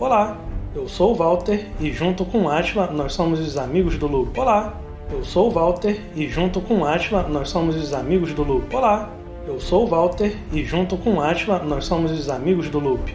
[0.00, 0.34] Olá,
[0.74, 4.40] eu sou o Walter e junto com Atila nós somos os amigos do Loop.
[4.40, 4.72] Olá,
[5.10, 8.74] eu sou o Walter e junto com Atila nós somos os amigos do Loop.
[8.74, 9.14] Olá,
[9.46, 13.14] eu sou o Walter e junto com Atila nós somos os amigos do Loop.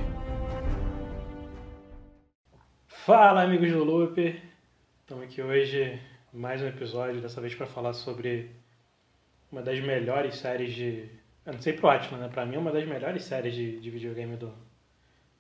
[2.88, 4.40] Fala amigos do Loop,
[5.02, 6.00] estamos aqui hoje
[6.32, 8.52] mais um episódio, dessa vez para falar sobre
[9.52, 11.10] uma das melhores séries de.
[11.48, 12.30] Eu não sei pro Atila, né?
[12.32, 14.54] Pra mim é uma das melhores séries de, de videogame do,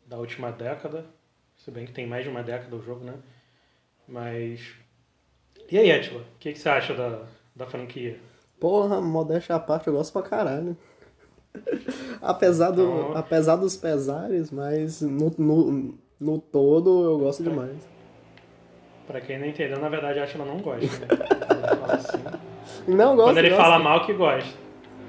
[0.07, 1.05] da última década.
[1.57, 3.13] Se bem que tem mais de uma década o jogo, né?
[4.07, 4.61] Mas.
[5.71, 7.23] E aí, Atila, o que, que você acha da,
[7.55, 8.19] da franquia?
[8.59, 10.77] Porra, modéstia à parte, eu gosto pra caralho.
[12.21, 17.77] apesar, do, Então- apesar dos pesares, mas no, no, no todo eu gosto demais.
[19.07, 21.07] Pra quem não entendeu, na verdade, a não gosta, né?
[21.93, 22.17] Assim.
[22.87, 23.27] Não, eu gosto.
[23.29, 23.61] Quando ele gosto.
[23.61, 24.57] fala mal, que gosta.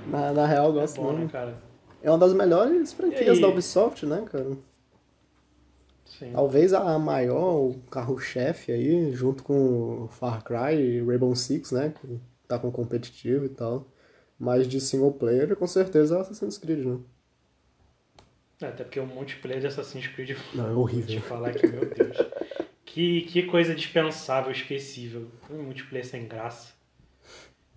[0.06, 1.30] Na, na real, eu É gosto bom, né, mesmo.
[1.30, 1.54] cara?
[2.02, 4.50] É uma das melhores franquias da Ubisoft, né, cara?
[6.06, 6.32] Sim.
[6.32, 11.92] Talvez a maior, o carro-chefe aí, junto com Far Cry e Rainbow Six, né?
[12.00, 13.86] Que tá com competitivo e tal.
[14.38, 16.98] Mas de single player, com certeza é Assassin's Creed, né?
[18.60, 21.06] É, Até porque o multiplayer de Assassin's Creed Não, é Vou horrível.
[21.06, 22.16] te falar que, meu Deus.
[22.84, 25.26] Que, que coisa dispensável, esquecível.
[25.50, 26.75] Um multiplayer sem graça.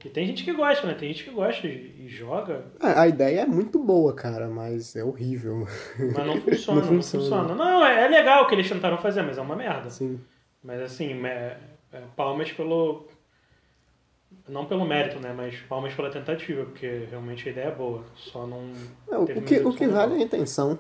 [0.04, 0.94] E tem gente que gosta, né?
[0.94, 5.04] Tem gente que gosta e, joga, É, a ideia é muito boa, cara, mas é
[5.04, 5.68] horrível.
[6.16, 7.24] mas não funciona, não, Não funciona.
[7.44, 7.56] funciona.
[7.56, 9.88] Não, é, é legal o que eles tentaram fazer, mas é uma merda.
[9.88, 10.20] Assim.
[10.64, 11.58] Mas assim, é,
[11.92, 13.08] é palmas pelo.
[14.48, 15.34] Não pelo mérito, né?
[15.36, 18.04] Mas palmas pela tentativa, porque realmente a ideia é boa.
[18.16, 18.72] Só não.
[19.12, 20.80] É, o, que, o que vale é a intenção.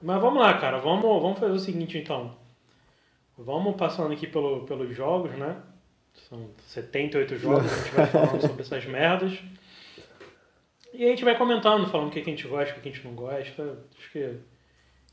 [0.00, 0.78] Mas vamos lá, cara.
[0.78, 2.34] Vamos, vamos fazer o seguinte então.
[3.36, 5.56] Vamos passando aqui pelo, pelos jogos, né?
[6.28, 9.38] São 78 jogos, a gente vai falando sobre essas merdas.
[10.92, 13.04] E a gente vai comentando, falando o que, a gente gosta, o que, a gente
[13.04, 13.78] não gosta.
[13.96, 14.36] Acho que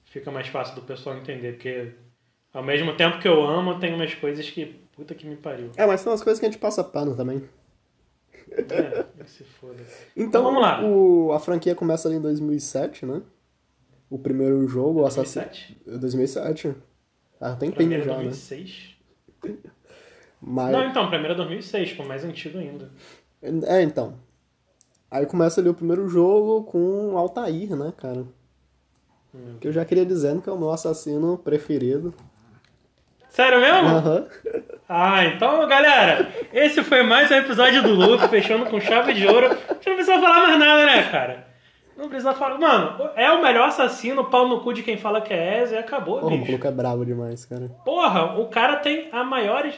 [0.05, 1.93] fica mais fácil do pessoal entender, porque
[2.53, 4.87] ao mesmo tempo que eu amo, tem umas coisas que.
[4.95, 5.69] Puta que me pariu.
[5.77, 7.47] É, mas são as coisas que a gente passa pano também.
[8.49, 9.83] É, que se foda.
[10.15, 10.83] Então, vamos lá.
[10.83, 13.21] O, a franquia começa ali em 2007, né?
[14.09, 15.99] O primeiro jogo, o Assassin's 2007?
[15.99, 16.75] 2007.
[17.39, 18.31] Ah, tem era já, né?
[20.41, 20.41] 2006.
[20.41, 22.89] Mas, Não, então, mim era 2006, pô, mais antigo ainda.
[23.41, 24.15] É, então.
[25.09, 28.25] Aí começa ali o primeiro jogo com o Altair, né, cara?
[29.33, 29.57] Hum.
[29.59, 32.13] Que eu já queria dizendo que é o meu assassino preferido.
[33.29, 33.87] Sério mesmo?
[33.87, 34.27] Aham.
[34.89, 39.47] Ah, então, galera, esse foi mais um episódio do Loop, fechando com chave de ouro.
[39.47, 41.47] A gente não precisa falar mais nada, né, cara?
[41.95, 42.57] Não precisa falar.
[42.57, 45.79] Mano, é o melhor assassino, pau no cu de quem fala que é Ezio e
[45.79, 46.51] acabou, Porra, o bicho.
[46.51, 47.69] maluco é brabo demais, cara.
[47.83, 49.75] Porra, o cara tem a maiores.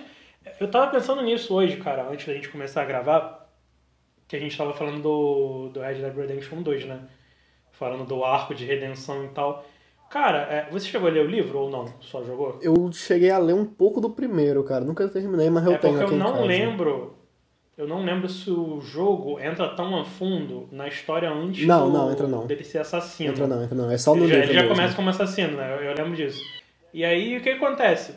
[0.60, 3.50] Eu tava pensando nisso hoje, cara, antes da gente começar a gravar,
[4.28, 7.02] que a gente tava falando do, do Red Dead Redemption 2, né?
[7.72, 9.66] Falando do arco de redenção e tal.
[10.10, 11.86] Cara, é, você chegou a ler o livro ou não?
[12.02, 12.60] Só jogou?
[12.62, 14.84] Eu cheguei a ler um pouco do primeiro, cara.
[14.84, 16.46] Nunca terminei, mas eu é tenho porque aqui eu não casa.
[16.46, 17.16] lembro.
[17.78, 21.98] Eu não lembro se o jogo entra tão a fundo na história antes Não, do,
[21.98, 22.46] não, entra não.
[22.46, 23.32] dele ser assassino.
[23.32, 23.90] Entra não, entra não.
[23.90, 24.76] É só no ele já, livro ele já mesmo.
[24.76, 25.76] começa como assassino, né?
[25.78, 26.42] Eu, eu lembro disso.
[26.94, 28.16] E aí o que acontece?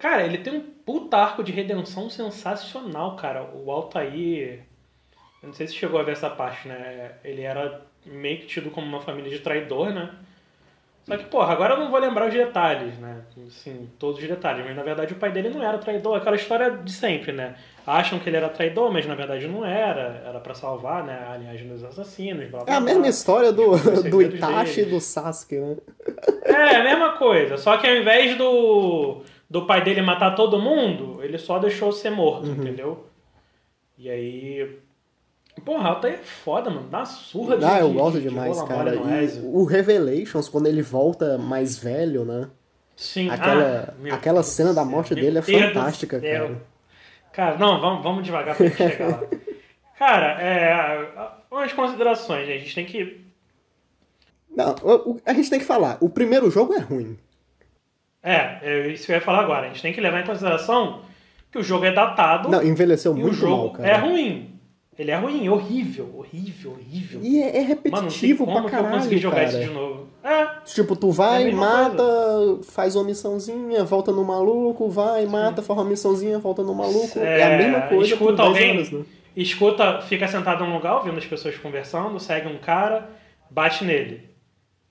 [0.00, 3.42] Cara, ele tem um puta arco de redenção sensacional, cara.
[3.54, 4.60] O Altair.
[5.42, 7.12] Eu não sei se chegou a ver essa parte, né?
[7.24, 10.10] Ele era meio que tido como uma família de traidor, né?
[11.04, 13.22] Só que, porra, agora eu não vou lembrar os detalhes, né?
[13.46, 14.64] Assim, todos os detalhes.
[14.66, 16.16] Mas na verdade o pai dele não era traidor.
[16.18, 17.56] Aquela história de sempre, né?
[17.86, 20.22] Acham que ele era traidor, mas na verdade não era.
[20.26, 21.26] Era pra salvar, né?
[21.32, 22.90] A linhagem dos assassinos, blá blá É a blá.
[22.92, 24.90] mesma história do, Os do Itachi e deles.
[24.90, 25.76] do Sasuke, né?
[26.44, 27.56] É, a mesma coisa.
[27.56, 32.10] Só que ao invés do, do pai dele matar todo mundo, ele só deixou ser
[32.10, 32.52] morto, Uhum.
[32.54, 33.06] entendeu?
[33.98, 34.78] E aí.
[35.64, 36.88] Porra, Altair é foda, mano.
[36.88, 38.94] Dá uma surra de Ah, eu de- gosto de demais, rola cara.
[38.94, 42.48] E o Revelations, quando ele volta mais velho, né?
[42.96, 43.28] Sim.
[43.28, 46.62] Aquela, Ah, aquela Deus cena da morte dele é fantástica, cara.
[47.32, 49.22] Cara, não, vamos, vamos devagar pra gente chegar lá.
[49.98, 51.30] Cara, é.
[51.50, 52.54] Umas considerações, né?
[52.54, 53.20] A gente tem que.
[54.54, 54.74] Não,
[55.26, 55.98] a gente tem que falar.
[56.00, 57.18] O primeiro jogo é ruim.
[58.22, 59.66] É, é isso que eu ia falar agora.
[59.66, 61.00] A gente tem que levar em consideração
[61.50, 62.48] que o jogo é datado.
[62.48, 63.88] Não, envelheceu E o muito jogo mal, cara.
[63.88, 64.46] é ruim.
[64.98, 67.20] Ele é ruim, horrível, horrível, horrível.
[67.22, 69.78] E é, é Mano, repetitivo como pra que eu consegui caralho, jogar isso de cara.
[69.80, 70.08] novo.
[70.22, 72.04] É, Tipo, tu É vai, mesma mata,
[72.64, 77.18] faz uma missãozinha, volta no maluco, vai, mata, faz uma missãozinha, volta no maluco.
[77.18, 79.04] É, a mesma coisa por escuta 10 alguém, horas, né?
[79.34, 83.08] escuta, fica sentado num lugar ouvindo as pessoas conversando, segue um cara,
[83.50, 84.28] bate nele.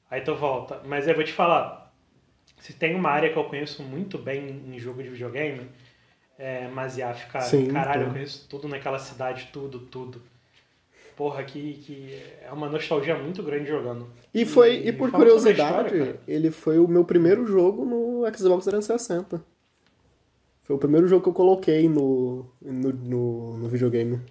[0.10, 0.80] Aí tu volta.
[0.88, 1.79] Mas eu vou te falar,
[2.60, 5.70] se tem uma área que eu conheço muito bem em jogo de videogame,
[6.38, 7.46] é Maziaf, cara.
[7.46, 10.22] Sim, Caralho, eu conheço tudo naquela cidade, tudo, tudo.
[11.16, 14.08] porra, que, que é uma nostalgia muito grande jogando.
[14.34, 18.24] E foi, e, por sobre a curiosidade, história, ele foi o meu primeiro jogo no
[18.34, 19.42] Xbox 360.
[20.64, 24.22] Foi o primeiro jogo que eu coloquei no, no, no, no videogame.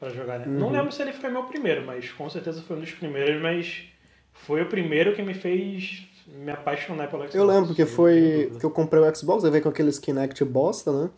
[0.00, 0.46] Pra jogar, né?
[0.46, 0.58] Uhum.
[0.58, 3.84] Não lembro se ele foi meu primeiro, mas com certeza foi um dos primeiros, mas
[4.32, 7.34] foi o primeiro que me fez me apaixonar pelo Xbox.
[7.34, 10.44] Eu lembro porque tenho foi que eu comprei o Xbox, aí veio com aqueles Kinect
[10.44, 11.10] bosta, né?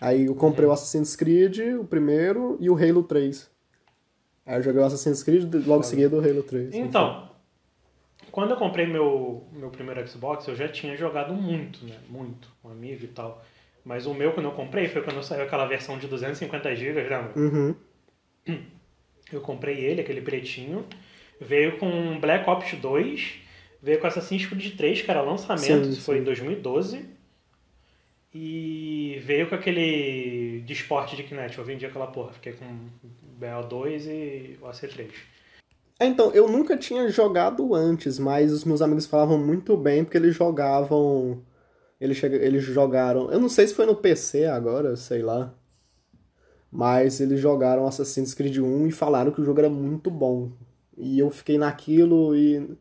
[0.00, 0.70] Aí eu comprei Uhum.
[0.70, 3.50] o Assassin's Creed, o primeiro, e o Halo 3.
[4.46, 6.74] Aí eu joguei o Assassin's Creed, logo em seguida o Halo 3.
[6.74, 7.28] Então,
[8.32, 11.96] quando eu comprei meu, meu primeiro Xbox, eu já tinha jogado muito, né?
[12.08, 13.44] Muito, um amigo e tal.
[13.84, 17.32] Mas o meu, quando eu comprei, foi quando saiu aquela versão de 250 GB, lembra?
[17.36, 17.74] Uhum.
[19.32, 20.84] Eu comprei ele, aquele pretinho.
[21.40, 23.34] Veio com Black Ops 2,
[23.82, 26.20] veio com Assassin's Creed 3, que era lançamento, Sim, isso foi sim.
[26.22, 27.04] em 2012.
[28.32, 32.32] E veio com aquele de esporte de Kinect, eu vendi aquela porra.
[32.32, 35.10] Fiquei com o BO2 e o AC3.
[35.98, 40.16] É, então, eu nunca tinha jogado antes, mas os meus amigos falavam muito bem porque
[40.16, 41.42] eles jogavam.
[42.00, 43.30] Eles, chega- eles jogaram.
[43.32, 45.52] Eu não sei se foi no PC agora, sei lá.
[46.72, 50.52] Mas eles jogaram Assassin's Creed 1 e falaram que o jogo era muito bom.
[50.96, 52.76] E eu fiquei naquilo e.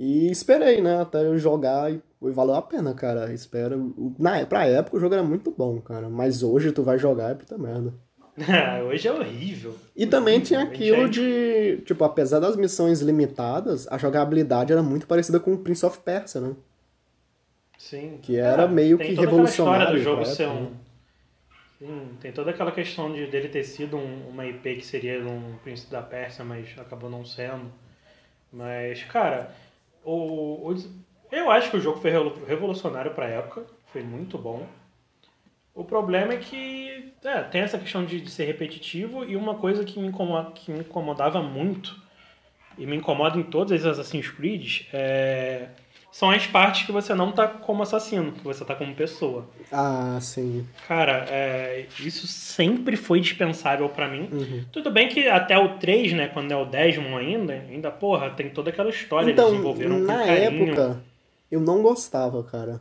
[0.00, 1.00] E esperei, né?
[1.02, 3.32] Até eu jogar e, valeu a pena, cara.
[3.34, 3.76] Espera.
[4.18, 6.08] Na, pra época o jogo era muito bom, cara.
[6.08, 7.92] Mas hoje tu vai jogar é puta merda.
[8.88, 9.74] Hoje é horrível.
[9.96, 11.08] E também tinha Realmente aquilo é.
[11.08, 15.98] de, tipo, apesar das missões limitadas, a jogabilidade era muito parecida com o Prince of
[15.98, 16.54] Persia, né?
[17.76, 18.20] Sim.
[18.22, 20.62] Que era É, meio tem que revolucionário história do jogo pra ser um.
[20.66, 20.70] né?
[21.80, 25.56] Sim, tem toda aquela questão de dele ter sido um- uma IP que seria um
[25.64, 27.72] príncipe da Pérsia, mas acabou não sendo.
[28.52, 29.50] Mas, cara,
[30.10, 30.76] o, o-
[31.30, 34.66] eu acho que o jogo foi revolu- revolucionário pra época, foi muito bom.
[35.74, 39.84] O problema é que é, tem essa questão de, de ser repetitivo e uma coisa
[39.84, 41.96] que me, incomoda, que me incomodava muito
[42.76, 45.68] e me incomoda em todas as Assassin's Creed é,
[46.18, 49.46] são as partes que você não tá como assassino, que você tá como pessoa.
[49.70, 50.66] Ah, sim.
[50.88, 54.28] Cara, é, isso sempre foi dispensável pra mim.
[54.32, 54.64] Uhum.
[54.72, 58.50] Tudo bem que até o 3, né, quando é o Desmond ainda, ainda, porra, tem
[58.50, 61.00] toda aquela história, Então, eles desenvolveram com na época,
[61.52, 62.80] eu não gostava, cara.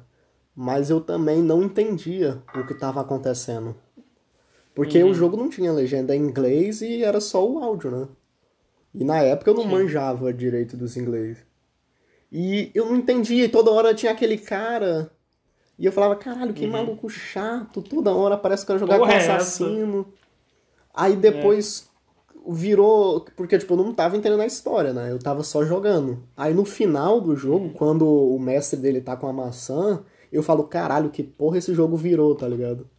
[0.55, 3.75] Mas eu também não entendia o que estava acontecendo.
[4.73, 5.11] Porque Uhum.
[5.11, 8.07] o jogo não tinha legenda em inglês e era só o áudio, né?
[8.95, 9.69] E na época eu não Sim.
[9.69, 11.45] manjava direito dos inglês.
[12.31, 15.09] E eu não entendia, e toda hora tinha aquele cara.
[15.79, 16.71] E eu falava, caralho, que Uhum.
[16.71, 19.35] maluco chato, toda hora parece que eu jogar Porra, com é essa?
[19.35, 20.07] assassino.
[20.93, 21.87] Aí depois
[22.49, 23.25] virou.
[23.35, 25.11] Porque, tipo, eu não tava entendendo a história, né?
[25.11, 26.23] Eu tava só jogando.
[26.35, 30.63] Aí no final do jogo, quando o mestre dele tá com a maçã, eu falo,
[30.63, 32.89] caralho, que porra esse jogo virou, tá ligado?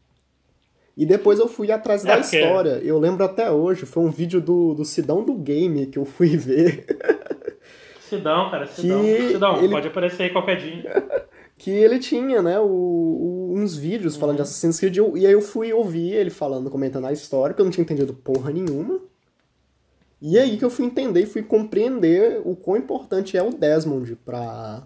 [0.97, 2.81] E depois eu fui atrás da É, porque- história.
[2.83, 6.29] Eu lembro até hoje, foi um vídeo do, do Sidão do Game que eu fui
[6.37, 6.85] ver.
[8.09, 9.03] Sidão, cara, Sidão.
[9.03, 10.91] Que Sidão, ele- pode aparecer aí qualquer dia.
[11.59, 15.41] que ele tinha, né, o- o- uns vídeos falando de Assassin's Creed, e aí eu
[15.41, 19.01] fui ouvir ele falando, comentando a história, porque eu não tinha entendido porra nenhuma.
[20.21, 24.17] E aí que eu fui entender e fui compreender o quão importante é o Desmond
[24.25, 24.85] pra,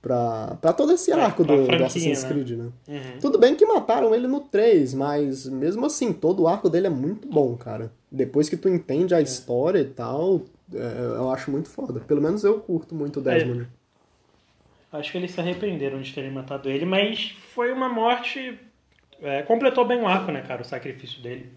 [0.00, 2.28] pra, pra todo esse É, arco pra do, do Assassin's né?
[2.28, 2.68] Creed, né?
[2.88, 3.18] Uhum.
[3.20, 6.90] Tudo bem que mataram ele no 3, mas mesmo assim, todo o arco dele é
[6.90, 7.92] muito bom, cara.
[8.10, 10.40] Depois que tu entende a história e tal, é,
[10.72, 12.00] eu acho muito foda.
[12.00, 13.66] Pelo menos eu curto muito o Desmond.
[14.92, 18.58] Acho que eles se arrependeram de terem matado ele, mas foi uma morte.
[19.22, 20.62] é, completou bem o arco, né, cara?
[20.62, 21.52] O sacrifício dele.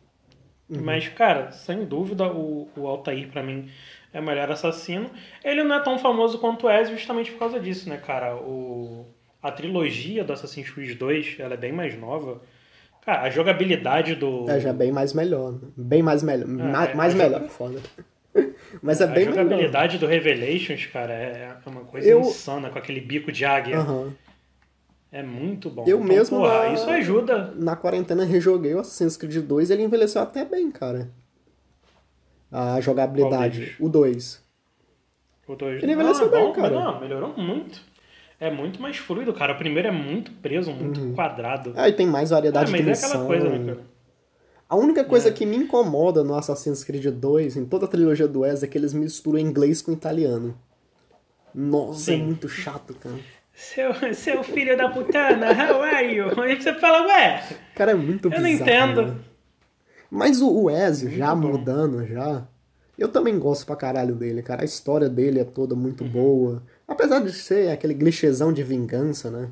[0.69, 0.81] Uhum.
[0.81, 3.69] Mas, cara, sem dúvida, o, o Altair, pra mim,
[4.13, 5.09] é o melhor assassino.
[5.43, 8.35] Ele não é tão famoso quanto o Ezio justamente por causa disso, né, cara?
[8.35, 9.05] O,
[9.41, 12.41] a trilogia do Assassin's Creed 2, ela é bem mais nova.
[13.05, 14.49] Cara, a jogabilidade do.
[14.49, 15.53] É, já bem mais melhor.
[15.53, 15.59] né?
[15.75, 16.47] Bem mais melhor.
[16.47, 17.79] Ma- é, mais a melhor joga- é foda.
[18.81, 19.43] Mas é a bem melhor.
[19.43, 23.77] jogabilidade do Revelations, cara, é, é uma coisa Eu- insana, com aquele bico de águia.
[23.79, 24.13] Aham.
[25.11, 25.83] É muito bom.
[25.85, 27.53] Eu mesmo porra, na- isso ajuda.
[27.57, 31.09] Na quarentena rejoguei o Assassin's Creed 2 e ele envelheceu até bem, cara.
[32.51, 33.75] A jogabilidade.
[33.79, 34.41] O 2.
[35.47, 36.69] O dois- Ele envelheceu Não, é bem, bom, cara.
[36.69, 37.81] Não, melhorou muito.
[38.39, 39.53] É muito mais fluido, cara.
[39.53, 41.73] O primeiro é muito preso, muito quadrado.
[41.75, 43.09] Aí tem mais variedade Ah, de mas é missão.
[43.09, 43.90] aquela coisa, né, cara?
[44.71, 45.31] A única coisa É.
[45.33, 48.77] que me incomoda no Assassin's Creed 2, em toda a trilogia do Wes, é que
[48.77, 50.57] eles misturam inglês com italiano.
[51.53, 52.23] Nossa, é Sim.
[52.23, 53.15] muito chato, cara.
[53.53, 56.41] Seu, seu filho da putana, how are you?
[56.41, 57.43] Aí você fala, ué,
[57.75, 58.43] Cara, é muito eu bizarro.
[58.43, 59.05] não entendo.
[59.07, 59.19] né?
[60.09, 61.49] Mas o, Ezio, já bom.
[61.49, 62.47] mudando, já.
[62.97, 64.61] Eu também gosto pra caralho dele, cara.
[64.61, 66.09] A história dele é toda muito Uhum.
[66.11, 66.63] boa.
[66.87, 69.49] Apesar de ser aquele clichêzão de vingança, né?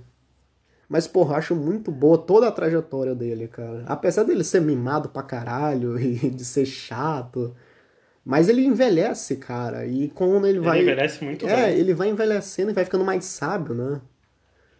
[0.90, 3.84] Mas, porra, acho muito boa toda a trajetória dele, cara.
[3.86, 7.56] Apesar dele ser mimado pra caralho e de ser chato.
[8.26, 10.80] Mas ele envelhece, cara, e quando ele vai...
[10.80, 11.80] Ele envelhece muito É, bem.
[11.80, 14.02] ele vai envelhecendo e vai ficando mais sábio, né?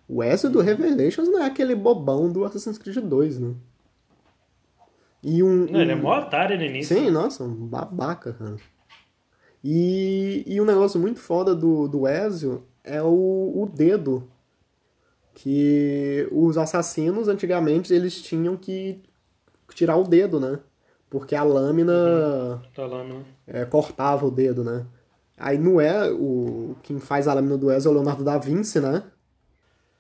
[0.08, 3.54] O Ezio do Revelations não é aquele bobão do Assassin's Creed 2, né?
[5.24, 5.66] E um...
[5.70, 6.98] Não, ele é mó otário no início.
[6.98, 8.56] Sim, nossa, um babaca, cara.
[9.64, 13.08] E, e um negócio muito foda do, do Ezio é o,
[13.56, 14.28] o dedo.
[15.34, 19.02] Que os assassinos, antigamente, eles tinham que
[19.74, 20.60] tirar o dedo, né?
[21.10, 23.24] Porque a lâmina Tá lá, né?
[23.48, 24.86] é, cortava o dedo, né?
[25.38, 28.80] Aí não é o quem faz a lâmina do Ezio é o Leonardo da Vinci,
[28.80, 29.04] né?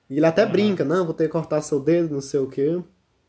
[0.09, 2.81] E ele até brinca, não, vou ter que cortar seu dedo, não sei o quê.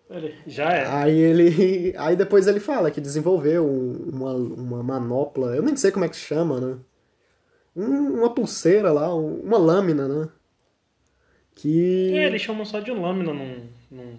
[0.08, 0.86] Ele já é.
[0.86, 1.94] Aí ele.
[1.96, 6.08] Aí depois ele fala que desenvolveu um- uma, uma manopla, eu nem sei como é
[6.08, 6.76] que chama, né?
[7.76, 10.28] Um- uma pulseira lá, um- uma lâmina, né?
[11.60, 12.16] Que.
[12.16, 13.68] É, eles chamam só de lâmina num.
[13.90, 14.16] num...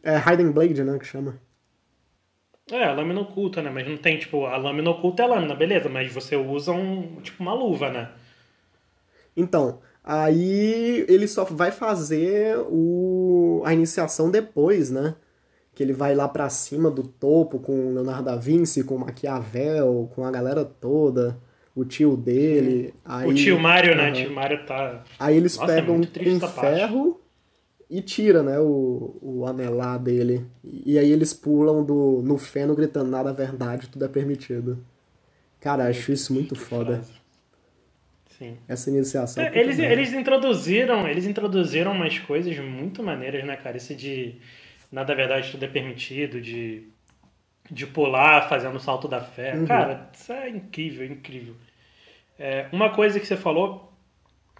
[0.00, 0.96] É Hidden Blade, né?
[0.96, 1.40] Que chama.
[2.70, 3.68] É, a lâmina oculta, né?
[3.68, 7.20] Mas não tem, tipo, a lâmina oculta é lâmina, beleza, mas você usa um.
[7.20, 8.12] tipo uma luva, né?
[9.36, 15.16] Então, aí ele só vai fazer o, a iniciação depois, né?
[15.74, 19.00] Que ele vai lá pra cima do topo com o Leonardo da Vinci, com o
[19.00, 21.40] Maquiavel, com a galera toda,
[21.80, 22.94] o tio dele.
[23.04, 24.10] Aí, o tio Mário, né?
[24.10, 25.02] O tio Mário tá.
[25.18, 27.20] Aí eles Nossa, é pegam triste um ferro
[27.90, 30.46] e tira, né, o, o anelar dele.
[30.62, 34.78] E aí eles pulam do, no feno gritando, nada é verdade, tudo é permitido.
[35.60, 37.02] Cara, acho isso muito foda.
[38.38, 38.56] Sim.
[38.68, 39.42] Essa iniciação.
[39.42, 43.76] É, puta eles, eles introduziram, eles introduziram umas coisas muito maneiras, né, cara?
[43.76, 44.36] Esse de
[44.90, 46.84] nada é verdade, tudo é permitido, de,
[47.70, 49.54] de pular fazendo o salto da fé.
[49.56, 49.66] Uhum.
[49.66, 51.54] Cara, isso é incrível, incrível.
[52.40, 53.92] É, uma coisa que você falou,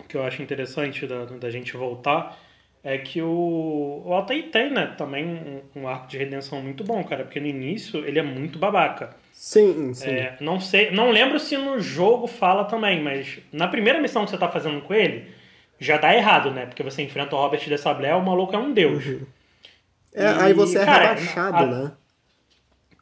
[0.09, 2.39] que eu acho interessante da, da gente voltar,
[2.85, 7.03] é que o, o Altair tem, né, também um, um arco de redenção muito bom,
[7.05, 9.17] cara, porque no início ele é muito babaca.
[9.33, 10.11] Sim, sim.
[10.11, 14.31] É, não sei, não lembro se no jogo fala também, mas na primeira missão que
[14.31, 15.31] você tá fazendo com ele,
[15.79, 16.67] já dá errado, né?
[16.67, 19.03] Porque você enfrenta o Robert de Sablé, o maluco é um deus.
[20.13, 21.93] É, E, aí você é cara, rebaixado, a- né?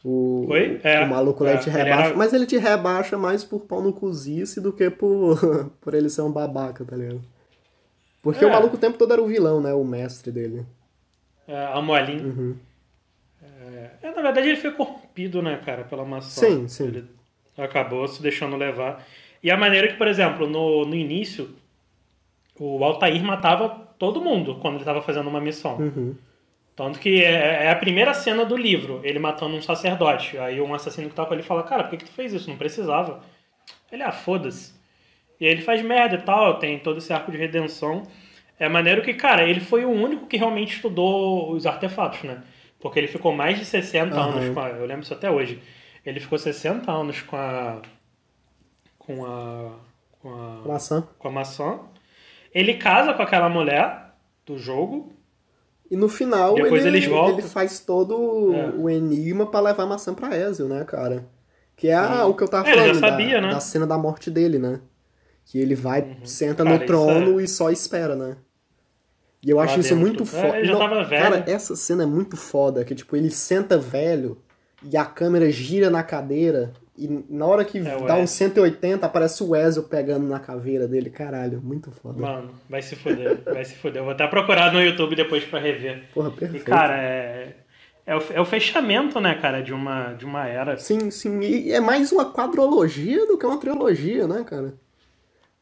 [0.04, 0.80] O, Oi?
[0.84, 3.60] É, o maluco lá é, te ele rebaixa, era- mas ele te rebaixa mais por
[3.66, 5.38] pau no cozice do que por,
[5.80, 7.20] por ele ser um babaca, tá ligado?
[8.22, 8.46] Porque É.
[8.46, 9.72] o maluco o tempo todo era o vilão, né?
[9.74, 10.64] O mestre dele.
[11.46, 12.20] É, a Moalin.
[12.24, 12.56] Uhum.
[14.02, 16.40] É, na verdade, ele foi corrompido, né, cara, pela maçã.
[16.46, 16.86] Sim, sim.
[16.88, 17.04] Ele
[17.56, 19.04] acabou se deixando levar.
[19.42, 21.50] E a maneira que, por exemplo, no, no início,
[22.58, 25.76] o Altair matava todo mundo quando ele estava fazendo uma missão.
[25.78, 26.14] Uhum.
[26.78, 30.38] Tanto que é, é a primeira cena do livro, ele matando um sacerdote.
[30.38, 32.49] Aí um assassino que tá com ele fala, cara, por que, que tu fez isso?
[32.49, 33.20] Não precisava.
[33.90, 34.75] Ele, ah, foda-se.
[35.40, 38.04] E aí ele faz merda e tal, tem todo esse arco de redenção.
[38.61, 42.44] É maneiro que, cara, ele foi o único que realmente estudou os artefatos, né?
[42.78, 44.30] Porque ele ficou mais de 60 Aham.
[44.30, 44.68] anos com a.
[44.68, 45.61] Eu lembro isso até hoje.
[46.06, 47.82] Ele ficou 60 anos com a.
[49.00, 49.73] Com a.
[50.23, 51.08] Com a Maçã.
[51.18, 51.80] com a maçã.
[52.54, 54.12] Ele casa com aquela mulher
[54.47, 55.17] do jogo.
[55.90, 57.38] E no final Depois ele, eles voltam.
[57.38, 58.71] ele faz todo É.
[58.76, 61.25] o enigma pra levar a maçã pra Ezio, né, cara?
[61.75, 63.50] Que é a- o que eu tava É, falando da- sabia, né?
[63.50, 64.80] da, cena da morte dele, né?
[65.47, 68.37] Que ele vai, senta Cara, no trono e só espera, né?
[69.42, 70.59] E eu acho isso muito É, foda.
[70.59, 71.23] ele já tava velho.
[71.23, 74.37] Cara, essa cena é muito foda, que tipo, ele senta velho
[74.83, 79.42] e a câmera gira na cadeira e na hora que É, dá uns 180 aparece
[79.44, 81.10] o Ezio pegando na caveira dele.
[81.10, 82.20] Caralho, muito foda.
[82.20, 84.00] Mano, vai se fuder, vai se fuder.
[84.00, 86.04] Eu vou até procurar no YouTube depois pra rever.
[86.12, 86.64] Porra, E, perfeito.
[86.64, 87.54] cara, é.
[88.06, 90.78] É o, é o fechamento, né, cara, de uma, de uma era.
[90.78, 91.40] Sim, sim.
[91.40, 94.72] E é mais uma quadrologia do que uma trilogia, né, cara?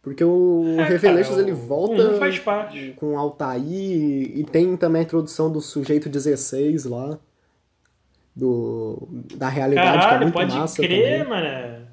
[0.01, 2.93] Porque o É, Revelations cara, ele o- volta o um faz parte.
[2.97, 7.19] com Altair e tem também a introdução do sujeito 16 lá.
[8.37, 11.29] Do, da realidade, que é Caralho, muito pode massa crer, também.
[11.43, 11.87] mano.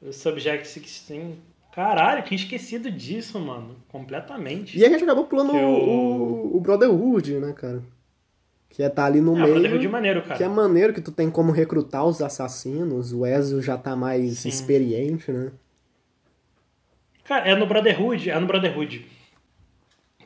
[0.00, 1.34] O Subject 16.
[1.74, 3.74] Caralho, tinha esquecido disso, mano.
[3.88, 4.78] Completamente.
[4.78, 7.82] E a gente acabou pulando eu- o, o Brotherhood, né, cara?
[8.70, 9.54] Que é tá ali no Ah, meio.
[9.54, 10.36] Brotherhood é maneiro, cara.
[10.36, 13.12] Que é maneiro que tu tem como recrutar os assassinos.
[13.12, 14.48] O Ezio já tá mais Sim.
[14.48, 15.50] experiente, né?
[17.24, 19.04] Cara, é no Brotherhood, é no Brotherhood.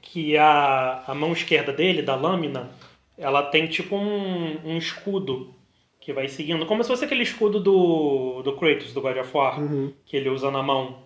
[0.00, 2.70] Que a, a mão esquerda dele, da lâmina,
[3.16, 5.54] ela tem tipo um, um escudo
[6.02, 6.66] que vai seguindo.
[6.66, 9.92] Como se fosse aquele escudo do, do Kratos, do God of War, Uhum.
[10.04, 11.00] que ele usa na mão.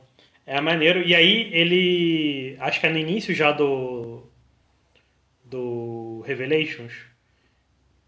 [0.46, 1.02] É maneiro.
[1.02, 2.56] E aí ele.
[2.58, 4.22] Acho que é no início já do.
[5.44, 6.94] Do Revelations.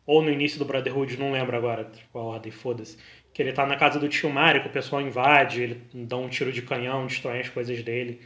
[0.06, 2.96] Ou no início do Brotherhood, não lembro agora qual a ordem, foda-se.
[3.34, 6.28] Que ele tá na casa do tio Mario, que o pessoal invade, ele dá um
[6.30, 8.20] tiro de canhão, destrói as coisas dele.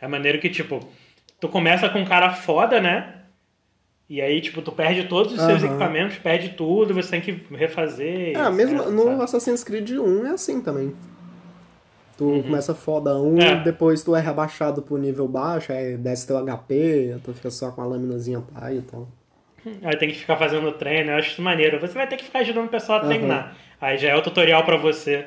[0.00, 0.80] É maneiro que, tipo,
[1.38, 3.15] tu começa com um cara foda, né?
[4.08, 8.36] E aí, tipo, tu perde todos os seus equipamentos, perde tudo, você tem que refazer.
[8.38, 9.22] Ah, mesmo no sabe?
[9.22, 10.94] Assassin's Creed 1 é assim também.
[12.16, 13.40] Tu começa foda 1, Uhum.
[13.42, 13.56] É.
[13.62, 17.82] depois tu é rebaixado pro nível baixo, aí desce teu HP, tu fica só com
[17.82, 19.08] a laminazinha pai e tal.
[19.82, 21.80] Aí tem que ficar fazendo treino, eu acho isso maneiro.
[21.80, 23.08] Você vai ter que ficar ajudando o pessoal a Aham.
[23.08, 23.56] treinar.
[23.80, 25.26] Aí já é o tutorial pra você.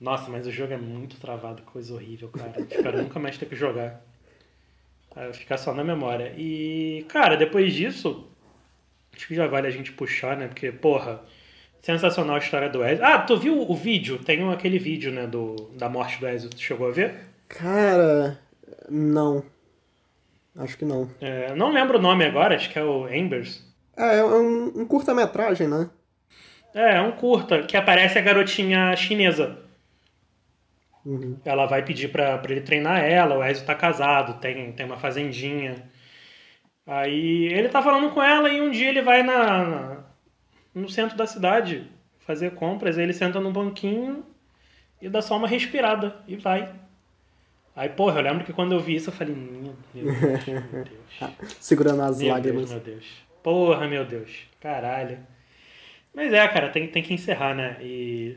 [0.00, 2.52] Nossa, mas o jogo é muito travado, coisa horrível, cara.
[2.68, 4.02] Espero nunca mais ter que jogar.
[5.14, 6.32] Vai ficar só na memória.
[6.36, 8.28] E, cara, depois disso,
[9.14, 10.46] acho que já vale a gente puxar, né?
[10.46, 11.20] Porque, porra,
[11.82, 13.04] sensacional a história do Ezio.
[13.04, 14.18] Ah, tu viu o vídeo?
[14.18, 16.50] Tem aquele vídeo, né, do, da morte do Ezio.
[16.50, 17.14] Tu chegou a ver?
[17.48, 18.38] Cara,
[18.88, 19.44] não.
[20.56, 21.10] Acho que não.
[21.20, 23.64] É, não lembro o nome agora, acho que é o Embers.
[23.96, 25.90] É, é um, um curta-metragem, né?
[26.74, 29.58] É, é um curta que aparece a garotinha chinesa.
[31.04, 31.38] Uhum.
[31.44, 34.98] Ela vai pedir pra, pra ele treinar ela, o Ezio tá casado, tem, tem uma
[34.98, 35.88] fazendinha.
[36.86, 40.04] Aí ele tá falando com ela e um dia ele vai na, na-
[40.74, 41.86] no centro da cidade
[42.20, 44.24] fazer compras, aí ele senta num banquinho
[45.00, 46.72] e dá só uma respirada e vai.
[47.74, 51.56] Aí, porra, eu lembro que quando eu vi isso eu falei, meu Deus, meu Deus.
[51.60, 52.70] Segurando as Meu lágrimas.
[52.70, 53.06] Deus, meu Deus.
[53.42, 54.30] Porra, meu Deus.
[54.60, 55.18] Caralho.
[56.12, 57.76] Mas é, cara, tem, tem que encerrar, né?
[57.80, 58.36] E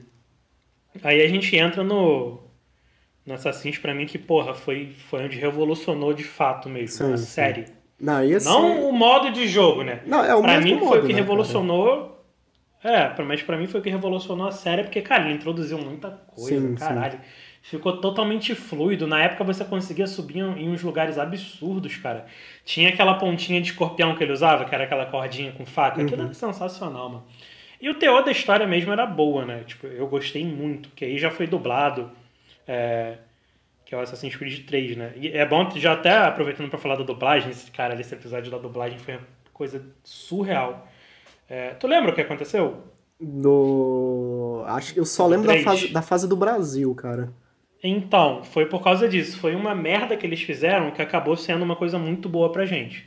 [1.04, 2.40] aí a gente entra no,
[3.26, 7.18] no Assassin's pra mim que, porra, foi, foi onde revolucionou de fato mesmo Sim, a
[7.18, 7.26] sim.
[7.26, 7.66] série.
[8.00, 8.50] Não, e assim...
[8.50, 10.02] Não o modo de jogo, né?
[10.06, 12.26] Não, é o pra mesmo mim foi modo, o que né, revolucionou.
[12.84, 15.78] É, pra- mas pra mim foi o que revolucionou a série, porque, cara, ele introduziu
[15.78, 17.20] muita coisa, Sim, caralho.
[17.62, 19.08] Ficou totalmente fluido.
[19.08, 22.26] Na época você conseguia subir em uns lugares absurdos, cara.
[22.66, 26.02] Tinha aquela pontinha de escorpião que ele usava, que era aquela cordinha com faca.
[26.02, 26.26] Aquilo Uhum.
[26.26, 27.24] era sensacional, mano.
[27.80, 29.64] E o teor da história mesmo era boa, né?
[29.66, 32.12] Tipo, eu gostei muito, que aí já foi dublado.
[32.68, 33.18] É,
[33.86, 35.14] que é o Assassin's Creed 3, né?
[35.16, 38.58] E é bom, já até aproveitando pra falar da dublagem, esse cara, esse episódio da
[38.58, 40.88] dublagem foi uma coisa surreal.
[41.50, 42.84] É, tu lembra o que aconteceu?
[43.20, 44.64] Do...
[44.68, 47.32] Acho que eu só lembro da fase, da fase do Brasil, cara.
[47.84, 49.38] Então, foi por causa disso.
[49.38, 53.06] Foi uma merda que eles fizeram que acabou sendo uma coisa muito boa pra gente.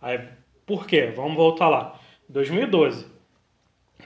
[0.00, 0.20] Aí,
[0.64, 1.12] por quê?
[1.14, 2.00] Vamos voltar lá.
[2.28, 3.06] 2012.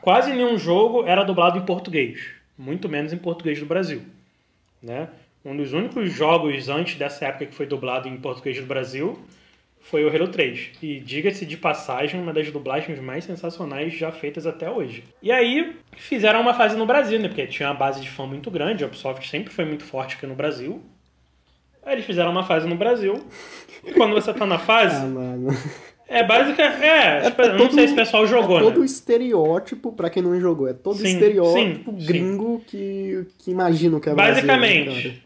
[0.01, 2.21] Quase nenhum jogo era dublado em português.
[2.57, 4.03] Muito menos em português do Brasil.
[4.83, 5.09] Né?
[5.45, 9.19] Um dos únicos jogos antes dessa época que foi dublado em português do Brasil
[9.81, 10.73] foi o Halo 3.
[10.83, 15.05] E diga-se de passagem, uma das dublagens mais sensacionais já feitas até hoje.
[15.23, 17.29] E aí fizeram uma fase no Brasil, né?
[17.29, 20.27] Porque tinha uma base de fã muito grande, a Ubisoft sempre foi muito forte aqui
[20.27, 20.83] no Brasil.
[21.83, 23.25] Aí eles fizeram uma fase no Brasil.
[23.85, 25.49] E quando você tá na Ah, fase, mano.
[26.09, 26.63] É básica.
[26.63, 28.87] É, tipo, eu não todo- sei se o pessoal jogou, é todo né?
[28.87, 32.07] estereótipo, pra quem não jogou, é todo Sim, estereótipo sim, sim.
[32.07, 35.23] gringo que, que imagina o que é Brasil, né, Basicamente,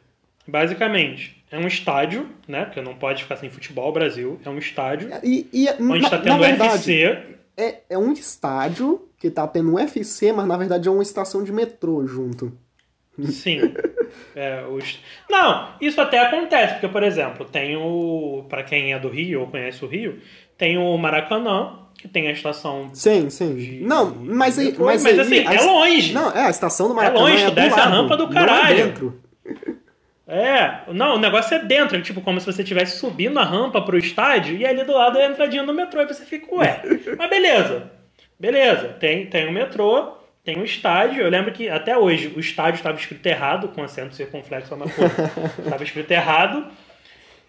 [0.46, 2.64] basicamente, é um estádio, né?
[2.64, 4.40] Porque não pode ficar sem futebol, Brasil.
[4.44, 7.18] É um estádio E, e onde na, tá na tendo verdade, UFC.
[7.56, 11.52] é, é um estádio que tá tendo UFC, mas na verdade é uma estação de
[11.52, 12.52] metrô junto.
[13.30, 13.60] Sim.
[14.34, 14.98] É, os...
[15.30, 18.44] Não, isso até acontece, porque, por exemplo, tem o.
[18.48, 20.18] Pra quem é do Rio ou conhece o Rio,
[20.58, 22.90] tem o Maracanã, que tem a estação.
[22.92, 23.54] Sim, sim.
[23.54, 24.74] De- Não, mas aí.
[24.78, 26.12] Mas, mas assim, a é longe.
[26.12, 28.32] Não, é, a estação do Maracanã longe, é tu desce a lado, rampa do não
[28.32, 28.78] caralho.
[28.80, 29.20] é dentro.
[30.26, 33.82] É, não, o negócio é dentro, é tipo como se você estivesse subindo a rampa
[33.82, 36.80] pro estádio e ali do lado é a entradinha do metrô e você fica, ué.
[37.18, 37.90] Mas beleza,
[38.38, 40.12] beleza, tem, tem o metrô,
[40.44, 41.22] tem o estádio.
[41.22, 45.10] Eu lembro que até hoje o estádio estava escrito errado, com acento circunflexo na cor.
[45.58, 46.66] Estava escrito errado.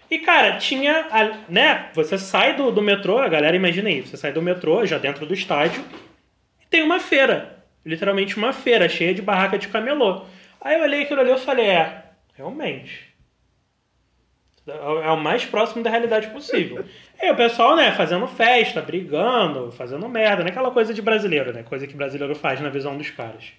[0.10, 1.90] E, cara, tinha, a- né?
[1.94, 5.26] Você sai do, do metrô, a galera imagina aí, você sai do metrô, já dentro
[5.26, 5.84] do estádio,
[6.62, 7.64] e tem uma feira.
[7.86, 10.26] Literalmente uma feira, cheia de barraca de camelô.
[10.62, 12.04] Aí eu olhei aquilo ali e falei, é,
[12.36, 13.14] realmente.
[14.66, 16.86] É o mais próximo da realidade possível.
[17.22, 20.50] E o pessoal, né, fazendo festa, brigando, fazendo merda, né?
[20.50, 21.64] Aquela coisa de brasileiro, né?
[21.64, 23.54] Coisa que brasileiro faz na visão dos caras.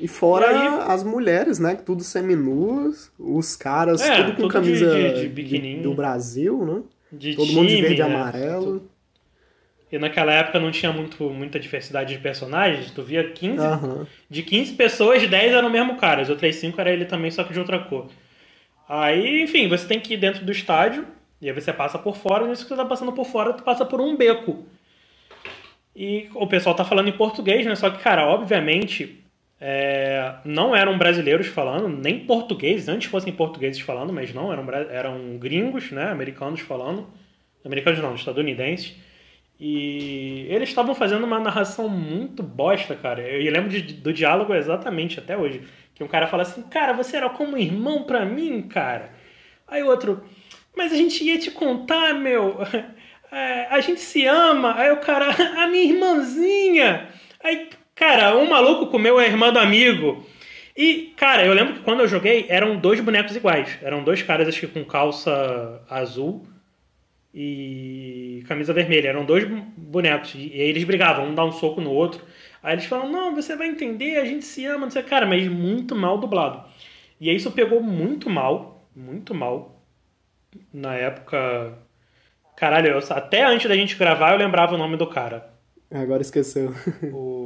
[0.00, 1.74] E fora E aí- as mulheres, né?
[1.74, 6.82] Tudo seminuas, os caras, É, tudo com tudo camisa de- de de- do Brasil, né?
[7.12, 8.14] De Todo mundo de time, verde e né?
[8.14, 8.88] amarelo.
[9.92, 12.90] E naquela época não tinha muito, muita diversidade de personagens.
[12.92, 14.06] Tu via 15, Aham.
[14.30, 16.22] de 15 pessoas, 10 eram o mesmo cara.
[16.22, 18.06] As outras 5 era ele também, só que de outra cor.
[18.88, 21.04] Aí, enfim, você tem que ir dentro do estádio,
[21.42, 23.62] e aí você passa por fora, e nisso que você tá passando por fora, tu
[23.64, 24.64] passa por um beco.
[25.94, 27.74] E o pessoal tá falando em português, né?
[27.74, 29.18] Só que, cara, obviamente,
[29.60, 35.38] é, não eram brasileiros falando, nem portugueses, antes fossem portugueses falando, mas não, eram, eram
[35.38, 36.10] gringos, né?
[36.10, 37.06] Americanos falando.
[37.64, 38.96] Americanos não, estadunidenses.
[39.58, 43.20] E eles estavam fazendo uma narração muito bosta, cara.
[43.20, 45.62] Eu lembro de- do diálogo exatamente até hoje.
[45.94, 49.12] Que um cara fala assim, cara, você era como um irmão pra mim, cara.
[49.68, 50.24] Aí o outro,
[50.74, 52.56] mas a gente ia te contar, meu.
[53.30, 54.74] é, a gente se ama.
[54.78, 55.26] Aí o cara,
[55.62, 57.08] a minha irmãzinha.
[57.44, 57.68] Aí,
[58.00, 60.24] cara, um maluco comeu a irmã do amigo.
[60.74, 63.78] E, cara, eu lembro que quando eu joguei, eram dois bonecos iguais.
[63.82, 66.46] Eram dois caras, acho que com calça azul
[67.34, 69.08] e camisa vermelha.
[69.08, 70.34] Eram dois bonecos.
[70.34, 72.24] E aí eles brigavam, um dá um soco no outro.
[72.62, 75.02] Aí eles falam, não, você vai entender, a gente se ama, não sei.
[75.02, 76.64] Cara, mas muito mal dublado.
[77.20, 79.84] E aí isso pegou muito mal, muito mal.
[80.72, 81.74] Na época.
[82.56, 85.50] Caralho, eu, até antes da gente gravar eu lembrava o nome do cara.
[85.90, 86.72] Agora esqueceu.
[87.12, 87.39] o,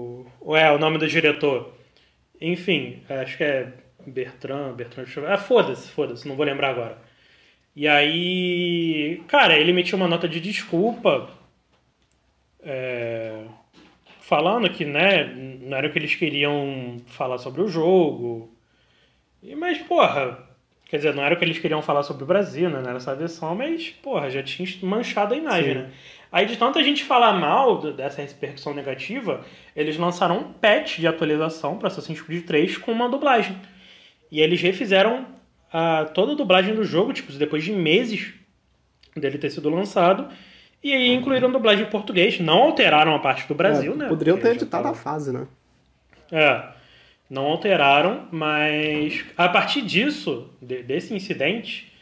[0.49, 1.73] é, o nome do diretor.
[2.41, 3.73] Enfim, acho que é
[4.07, 5.07] Bertrand, Bertrand.
[5.27, 6.99] Ah, foda-se, foda-se, não vou lembrar agora.
[7.77, 11.29] E aí, cara, ele emitiu uma nota de desculpa,
[12.63, 13.45] é,
[14.21, 18.55] falando que, né, não era o que eles queriam falar sobre o jogo.
[19.57, 20.39] Mas, porra,
[20.89, 23.55] quer dizer, não era o que eles queriam falar sobre o Brasil, né, nessa versão,
[23.55, 25.79] mas, porra, já tinha manchado a imagem, Sim.
[25.81, 25.93] né?
[26.35, 29.45] Aí, de tanta gente falar mal dessa repercussão negativa,
[29.77, 33.57] eles lançaram um patch de atualização para Assassin's Creed 3 com uma dublagem.
[34.33, 35.27] E eles refizeram
[35.73, 38.35] a, toda a dublagem do jogo, tipo, depois de meses
[39.15, 40.27] dele ter sido lançado.
[40.83, 42.41] E aí incluíram dublagem em português.
[42.41, 44.09] Não alteraram a parte do Brasil, é, né?
[44.09, 45.47] Poderiam ter editado a fase, né?
[46.33, 46.65] É.
[47.31, 51.93] Não alteraram, mas a partir disso, de, desse incidente,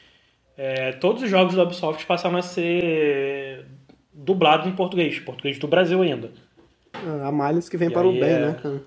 [0.57, 3.67] é, todos os jogos da Ubisoft passaram a ser
[4.13, 6.33] dublados em português, português do Brasil ainda.
[6.95, 8.47] É, há males que vem e para o bem, é...
[8.47, 8.83] né, cara?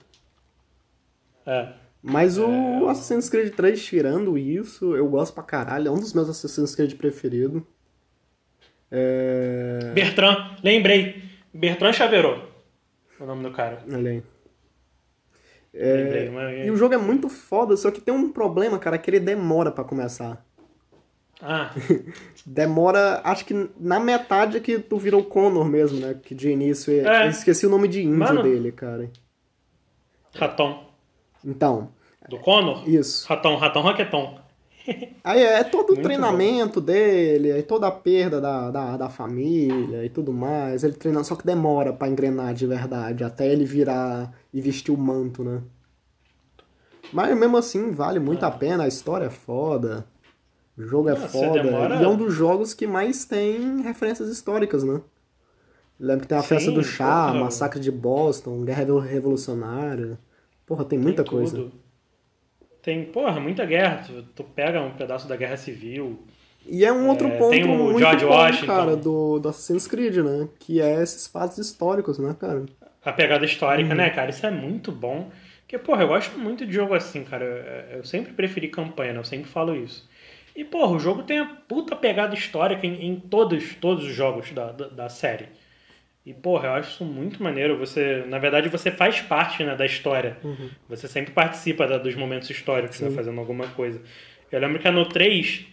[1.45, 1.73] É.
[2.01, 2.89] Mas o é...
[2.89, 5.87] Assassin's Creed 3, tirando isso, eu gosto pra caralho.
[5.87, 7.63] É um dos meus Assassin's Creed preferidos.
[8.91, 9.91] É...
[9.93, 11.23] Bertrand, lembrei.
[11.51, 12.43] Bertrand Chaverot.
[13.19, 13.79] O nome do cara.
[13.91, 14.23] Olha
[15.73, 15.93] É...
[15.95, 16.67] Lembrei, mas...
[16.67, 19.71] E o jogo é muito foda, só que tem um problema, cara, que ele demora
[19.71, 20.45] para começar.
[21.41, 21.71] Ah.
[22.45, 26.15] Demora, acho que na metade que tu virou Connor mesmo, né?
[26.23, 26.93] Que de início.
[26.93, 27.25] É.
[27.25, 28.43] Eu esqueci o nome de índio Mano.
[28.43, 29.09] dele, cara.
[30.33, 30.85] Ratão.
[31.43, 31.89] Então.
[32.29, 32.87] Do Connor?
[32.89, 33.27] Isso.
[33.27, 34.39] Ratão, ratão, raqueton.
[35.23, 36.85] Aí é todo o treinamento bom.
[36.85, 40.83] dele, aí toda a perda da, da, da, família e tudo mais.
[40.83, 44.97] Ele treinando, só que demora para engrenar de verdade, até ele virar e vestir o
[44.97, 45.63] manto, né?
[47.11, 48.49] Mas mesmo assim, vale muito ah.
[48.49, 50.05] a pena, a história é foda.
[50.77, 51.63] O jogo é foda.
[51.63, 51.95] Demora...
[51.95, 55.01] E é um dos jogos que mais tem referências históricas, né?
[55.99, 57.39] Lembro que tem a Sim, festa do chá, porra.
[57.45, 60.19] massacre de Boston, guerra revolucionária.
[60.65, 61.71] Porra, tem muita tem coisa.
[62.81, 64.03] Tem, porra, muita guerra.
[64.05, 66.19] Tu, tu, pega um pedaço da guerra civil.
[66.67, 68.65] E é um outro é, ponto tem o muito George bom, Washington.
[68.65, 70.49] cara, do, do Assassin's Creed, né?
[70.59, 72.65] Que é esses fatos históricos, né, cara?
[73.03, 73.95] A pegada histórica, uhum.
[73.95, 74.31] né, cara?
[74.31, 75.29] Isso é muito bom.
[75.61, 77.87] Porque, porra, eu gosto muito de jogo assim, cara.
[77.91, 79.19] Eu sempre preferi campanha, né?
[79.19, 80.07] Eu sempre falo isso.
[80.55, 84.51] E, porra, o jogo tem a puta pegada histórica em, em todos, todos os jogos
[84.51, 85.47] da, da, da, série.
[86.25, 87.77] E, porra, eu acho isso muito maneiro.
[87.77, 90.37] Você, na verdade, você faz parte né, da história.
[90.43, 90.69] Uhum.
[90.87, 94.01] Você sempre participa da, dos momentos históricos, né, fazendo alguma coisa.
[94.49, 95.65] Eu lembro que é no 3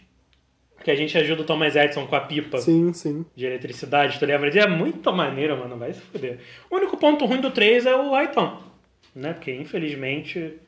[0.82, 3.24] que a gente ajuda o Thomas Edison com a pipa sim, sim.
[3.36, 4.18] de eletricidade.
[4.18, 4.50] Tu lembra?
[4.50, 5.78] É muito maneiro, mano.
[5.78, 6.40] Vai se fuder.
[6.68, 8.60] O único ponto ruim do 3 é o Aiton.
[9.14, 9.32] Né?
[9.32, 10.58] Porque, infelizmente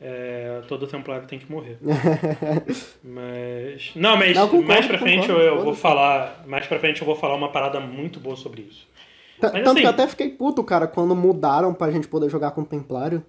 [0.00, 1.78] é, todo templário tem que morrer.
[3.04, 3.92] mas.
[3.94, 6.42] Não, mas não, concordo, mais pra frente concordo, eu, eu vou falar.
[6.46, 8.88] Mais pra frente eu vou falar uma parada muito boa sobre isso.
[9.40, 12.52] Mas, Tanto assim, que eu até fiquei puto, cara, quando mudaram pra gente poder jogar
[12.52, 13.22] com o Templário.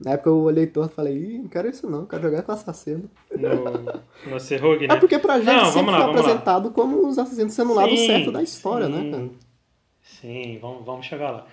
[0.00, 2.50] Na época eu olhei torto e falei, ih, não quero isso não, quero jogar com
[2.50, 3.08] assassino.
[3.30, 4.94] No, no Serrogue, né?
[4.94, 6.74] É porque pra gente não, sempre lá, foi apresentado lá.
[6.74, 9.30] como os assassinos sendo o lado certo da história, né, sim, né, cara?
[10.02, 11.46] Sim, vamos, vamos chegar lá.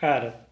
[0.00, 0.45] Cara,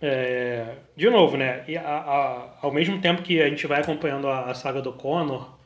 [0.00, 1.64] é, de novo, né?
[1.66, 4.92] E a, a, ao mesmo tempo que a gente vai acompanhando a, a, saga do
[4.92, 5.56] Connor,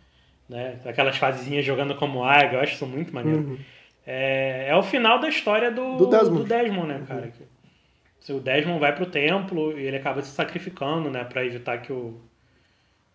[0.48, 0.78] né?
[0.84, 3.40] Aquelas fasezinhas jogando como águia, eu acho isso muito maneiro.
[3.40, 3.58] Uhum.
[4.06, 6.42] É, é o final da história do, do, Desmond.
[6.42, 7.32] do Desmond, né, cara?
[8.28, 8.36] Uhum.
[8.36, 11.24] O Desmond vai pro templo e ele acaba se sacrificando, né?
[11.24, 12.20] Pra evitar que o...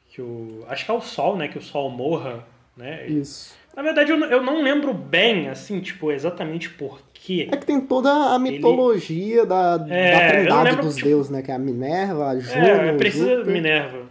[0.10, 1.48] Que o acho que é o Sol, né?
[1.48, 3.08] Que o Sol morra, né?
[3.08, 3.56] Isso.
[3.76, 7.50] Na verdade, eu, eu não lembro bem, assim, tipo, exatamente por quê.
[7.52, 9.46] É que tem toda a mitologia Ele...
[9.46, 11.08] da, é, da trindade lembro, dos tipo...
[11.08, 11.42] deuses, né?
[11.42, 13.30] Que é a Minerva, a Juno, É, precisa...
[13.30, 13.54] Júpiter.
[13.54, 14.06] Minerva.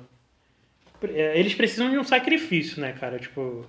[1.05, 3.19] É, eles precisam de um sacrifício, né, cara?
[3.19, 3.65] Tipo...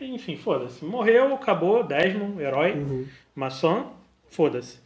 [0.00, 0.84] Enfim, foda-se.
[0.84, 3.06] Morreu, acabou, Desmond, herói, uhum.
[3.34, 3.86] maçã,
[4.28, 4.78] foda-se.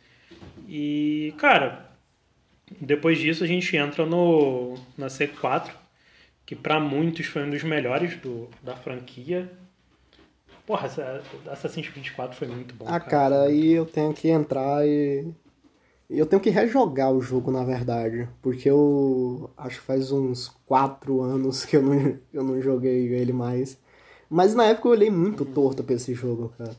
[0.69, 1.89] E, cara...
[2.81, 5.71] Depois disso a gente entra no na C4,
[6.49, 9.53] que para muitos foi um dos melhores do, da franquia
[10.67, 10.87] Porra,
[11.51, 12.85] Assassin's Creed 4 foi muito bom.
[12.87, 15.27] Ah, cara, aí eu tenho que entrar e.
[16.11, 18.29] Eu tenho que rejogar o jogo, na verdade.
[18.43, 23.33] Porque eu acho que faz uns 4 anos que eu não, eu não joguei ele
[23.33, 23.79] mais.
[24.29, 25.53] Mas na época eu olhei muito uhum.
[25.53, 26.77] torto pra esse jogo, cara.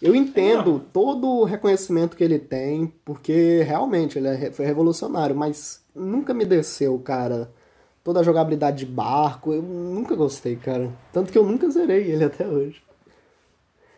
[0.00, 5.84] Eu entendo todo o reconhecimento que ele tem, porque realmente ele é, foi revolucionário, mas
[5.94, 7.48] nunca me desceu, cara.
[8.04, 10.90] Toda a jogabilidade de barco, eu nunca gostei, cara.
[11.12, 12.82] Tanto que eu nunca zerei ele até hoje.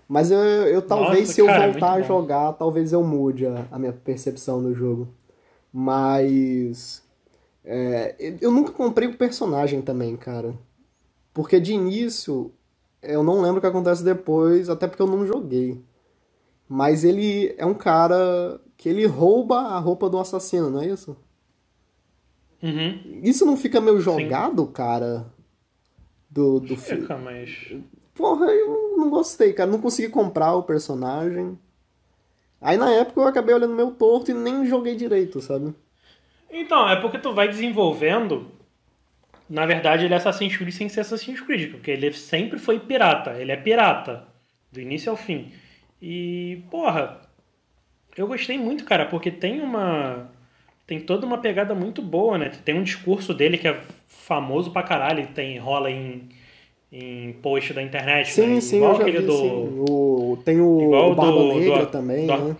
[0.07, 3.67] Mas eu, eu talvez, Nossa, se eu cara, voltar a jogar, talvez eu mude a,
[3.71, 5.09] a minha percepção do jogo.
[5.73, 7.03] Mas.
[7.64, 10.55] é, eu nunca comprei o personagem também, cara.
[11.33, 12.53] Porque de início,
[13.03, 15.83] eu não lembro o que acontece depois, até porque eu não joguei.
[16.69, 21.17] Mas ele é um cara que ele rouba a roupa do assassino, não é isso?
[22.64, 23.20] Uhum.
[23.22, 25.27] Isso não fica meio jogado, cara?
[26.31, 27.03] Do, do filme.
[27.03, 27.74] Fica, mas.
[28.14, 29.70] Porra, eu não gostei, cara.
[29.70, 31.59] Não consegui comprar o personagem.
[32.62, 35.74] Aí na época eu acabei olhando meu torto e nem joguei direito, sabe?
[36.50, 38.50] Então, é porque tu vai desenvolvendo.
[39.50, 43.33] Na verdade, ele é Assassin's Creed sem ser Assassin's Creed, porque ele sempre foi pirata.
[43.38, 44.27] Ele é pirata,
[44.72, 45.53] do início ao fim.
[46.00, 47.20] E, porra,
[48.16, 50.31] eu gostei muito, cara, porque tem uma.
[50.87, 52.51] Tem toda uma pegada muito boa, né?
[52.64, 56.29] Tem um discurso dele que é famoso pra caralho, tem, rola em,
[56.92, 58.61] em post da internet, Sim, né?
[58.61, 59.33] sim, Igual aquele vi, do.
[59.33, 59.85] sim.
[59.88, 62.57] O, tem o, Igual o Barba do- Negra do- também, do- né?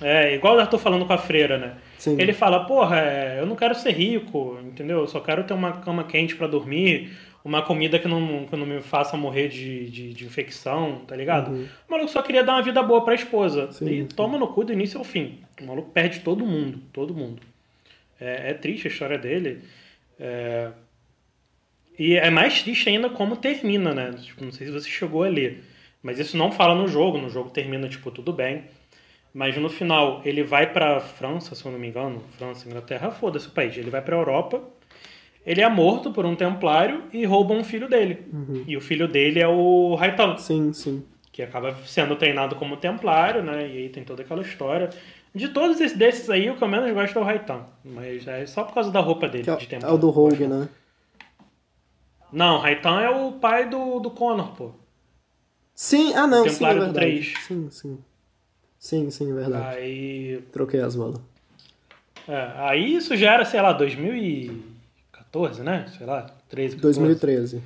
[0.00, 1.74] É, igual eu tô falando com a freira, né?
[1.98, 2.16] Sim.
[2.20, 5.00] Ele fala, porra, é, eu não quero ser rico, entendeu?
[5.00, 7.10] Eu só quero ter uma cama quente pra dormir,
[7.44, 11.50] uma comida que não, que não me faça morrer de, de, de infecção, tá ligado?
[11.50, 11.66] Uhum.
[11.88, 13.72] O maluco só queria dar uma vida boa pra esposa.
[13.72, 14.06] Sim, e sim.
[14.14, 15.40] toma no cu do início ao fim.
[15.60, 17.42] O maluco perde todo mundo, todo mundo.
[18.20, 19.60] É, é triste a história dele.
[20.18, 20.70] É,
[21.98, 24.12] E é mais triste ainda como termina, né?
[24.22, 25.64] Tipo, não sei se você chegou a ler.
[26.02, 27.18] Mas isso não fala no jogo.
[27.18, 28.64] No jogo termina, tipo, tudo bem.
[29.34, 32.22] Mas no final, ele vai pra França, se eu não me engano.
[32.38, 33.76] França, Inglaterra, foda-se o país.
[33.76, 34.62] Ele vai pra Europa.
[35.44, 38.18] Ele é morto por um templário e rouba um filho dele.
[38.66, 41.04] E o filho dele é o Raitan, Sim, sim.
[41.32, 43.66] que acaba sendo treinado como templário, né?
[43.66, 44.90] E aí tem toda aquela história.
[45.34, 47.64] De todos esses desses aí, o que eu menos gosto é o Raitan.
[47.84, 49.96] Mas é só por causa da roupa dele, Que é, de é templário.
[49.96, 50.68] o do Rogue, né?
[52.32, 54.70] Não, Raitan é o pai do, do Connor, pô.
[55.74, 56.92] Sim, ah não, sim, é verdade.
[56.94, 57.34] três.
[57.46, 57.98] Sim, sim.
[58.78, 59.76] Sim, sim, é verdade.
[59.78, 60.42] Aí.
[60.52, 61.20] Troquei as bolas.
[62.26, 65.86] É, aí isso já era, sei lá, 2014, né?
[65.96, 66.98] Sei lá, 13, 14.
[67.00, 67.62] 2013.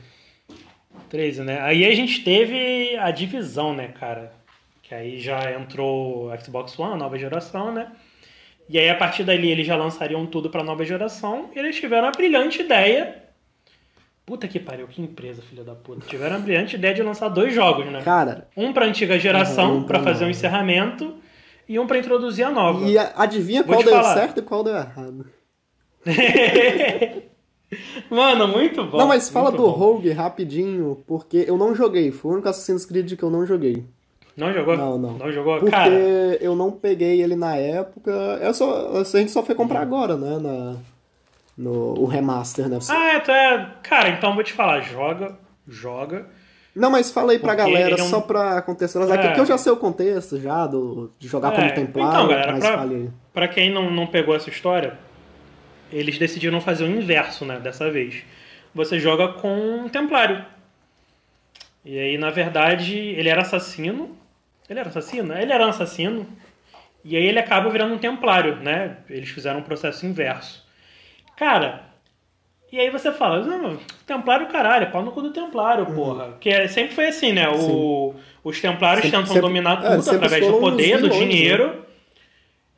[1.09, 1.61] 13, né?
[1.62, 4.33] Aí a gente teve a divisão, né, cara?
[4.92, 7.90] Que aí já entrou Xbox One, nova geração, né?
[8.68, 11.48] E aí a partir dali eles já lançariam tudo pra nova geração.
[11.57, 13.22] E eles tiveram a brilhante ideia.
[14.26, 16.07] Puta que pariu, que empresa, filha da puta.
[16.07, 18.02] Tiveram a brilhante ideia de lançar dois jogos, né?
[18.02, 21.14] Cara, Um pra antiga geração, Uhum, um pra pra fazer um encerramento,
[21.66, 22.87] e um pra introduzir a nova.
[22.87, 24.12] e adivinha Vou qual deu falar.
[24.14, 25.24] certo e qual deu errado?
[28.11, 28.98] Mano, muito bom.
[28.98, 29.70] não, mas fala do bom.
[29.70, 32.12] Rogue rapidinho, porque eu não joguei.
[32.12, 33.87] Foi o único Assassin's Creed que eu não joguei.
[34.36, 34.76] Não jogou?
[34.76, 35.12] Não, não.
[35.18, 35.58] Não jogou?
[35.58, 35.92] Porque Cara,
[36.40, 38.10] eu não peguei ele na época.
[38.40, 40.38] Eu só, a gente só foi comprar agora, né?
[40.38, 40.76] Na,
[41.56, 42.78] no o remaster, né?
[42.88, 43.74] ah, é, tu é...
[43.82, 45.36] Cara, então vou te falar, joga,
[45.68, 46.26] joga.
[46.74, 49.22] Não, mas fala aí pra Porque galera, ele é só pra contextualizar, É.
[49.26, 52.52] porque eu já sei o contexto já, do, de jogar É, como templário, então, galera,
[52.52, 53.10] mas pra- fale aí.
[53.34, 54.98] Pra quem não, não pegou essa história,
[55.92, 58.22] eles decidiram fazer o inverso, né, dessa vez.
[58.74, 60.42] Você joga com um templário.
[61.84, 64.16] E aí, na verdade, ele era assassino.
[64.68, 65.37] Ele era assassino?
[65.37, 66.27] Ele era um assassino.
[67.05, 68.98] E aí ele acaba virando um templário, né?
[69.11, 70.64] Eles fizeram um processo inverso.
[71.37, 71.83] Cara,
[72.70, 76.37] e aí você fala, não, templário caralho, pau no cu do templário, porra.
[76.40, 77.48] Que é- sempre foi assim, né?
[77.48, 79.11] O, os templários Uhum.
[79.11, 81.18] Sempre- tentam sempre- dominar é, tudo sempre através do poder, do né?
[81.18, 81.83] dinheiro.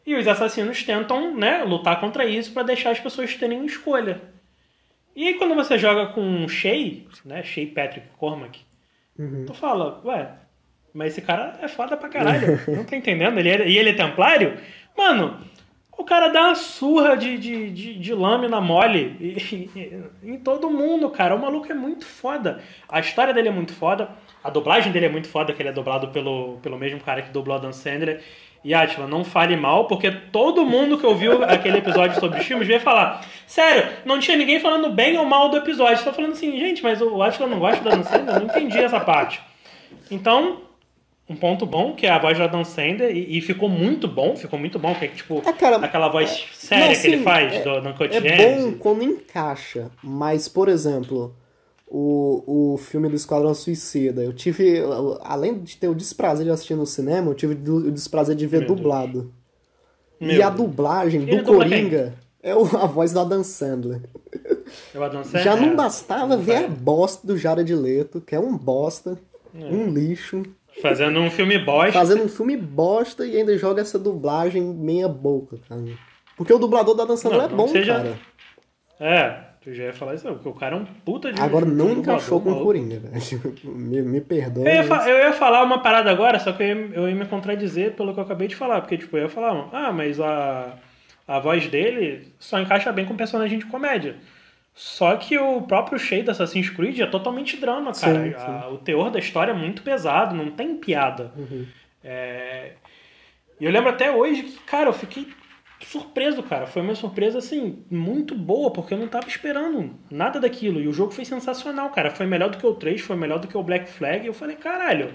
[0.07, 4.21] E os assassinos tentam, né, lutar contra isso pra deixar as pessoas terem escolha.
[5.17, 8.59] E aí quando você joga com Shea, né, Shea Patrick Cormac,
[9.19, 9.45] Uhum.
[9.47, 10.31] tu fala, ué,
[10.95, 12.61] mas esse cara é foda pra caralho.
[12.69, 13.39] Não tá entendendo?
[13.39, 14.57] Ele é, e ele é templário?
[14.97, 15.39] Mano,
[15.97, 20.71] o cara dá uma surra de, de, de, de lâmina mole e- e- em todo
[20.71, 21.35] mundo, cara.
[21.35, 22.61] O maluco é muito foda.
[22.89, 24.09] A história dele é muito foda.
[24.43, 27.31] A dublagem dele é muito foda, que ele é dublado pelo, pelo mesmo cara que
[27.31, 28.23] dublou a Dan Sandler.
[28.63, 32.67] E Atila, não fale mal, porque todo mundo que ouviu aquele episódio sobre os filmes
[32.67, 36.03] veio falar: Sério, não tinha ninguém falando bem ou mal do episódio.
[36.03, 38.37] Tô falando assim, gente, mas o Atila não gosta da Dan Sandler?
[38.37, 39.41] Eu não entendi essa parte.
[40.11, 40.63] Então,
[41.29, 44.37] um ponto bom, que é a voz da Dan Sandler, e, e ficou muito bom,
[44.37, 47.55] ficou muito bom, que é tipo É, cara, aquela voz séria não, que ele faz
[47.55, 51.35] é- do Uncut É bom quando encaixa, mas, por exemplo,
[51.87, 54.83] o, o filme do Esquadrão Suicida, eu tive,
[55.23, 58.61] além de ter o desprazer de assistir no cinema, eu tive o desprazer de ver
[58.61, 59.33] Meu dublado.
[60.21, 64.01] E a dublagem Ele do Coringa é a voz do Adam Sandler.
[64.95, 68.21] Eu a Dan Sandler, Já é, não bastava não ver a bosta do Jared Leto,
[68.21, 69.19] que é um bosta.
[69.55, 70.43] Um lixo.
[70.83, 71.93] Fazendo um filme bosta.
[71.93, 75.83] Fazendo um filme bosta e ainda joga essa dublagem meia boca, cara.
[76.37, 78.19] Porque o dublador da Dan Sandler Não, é não bom, seja- cara.
[79.01, 81.41] É, tu já ia falar isso, porque o cara é um puta de.
[81.41, 82.63] Agora não dublador, encaixou com o.
[82.63, 83.15] Coringa, velho.
[83.65, 84.69] Me, me perdoa.
[84.69, 87.15] Eu ia, mas- eu ia falar uma parada agora, só que eu ia, eu ia
[87.15, 88.81] me contradizer pelo que eu acabei de falar.
[88.81, 90.75] Porque, tipo, eu ia falar, ah, mas a,
[91.27, 94.17] a voz dele só encaixa bem com personagem de comédia.
[94.75, 98.25] Só que o próprio Shade Assassin's Creed é totalmente drama, cara.
[98.25, 98.45] Sim, sim.
[98.45, 101.33] A- o teor da história é muito pesado, não tem piada.
[101.37, 101.67] Uhum.
[102.03, 102.73] É,
[103.61, 105.29] E eu lembro até hoje que, cara, eu fiquei
[105.81, 106.67] surpreso, cara.
[106.67, 110.81] Foi uma surpresa, assim, muito boa, porque eu não tava esperando nada daquilo.
[110.81, 112.11] E o jogo foi sensacional, cara.
[112.11, 114.25] Foi melhor do que o 3, foi melhor do que o Black Flag.
[114.25, 115.15] E eu falei, caralho.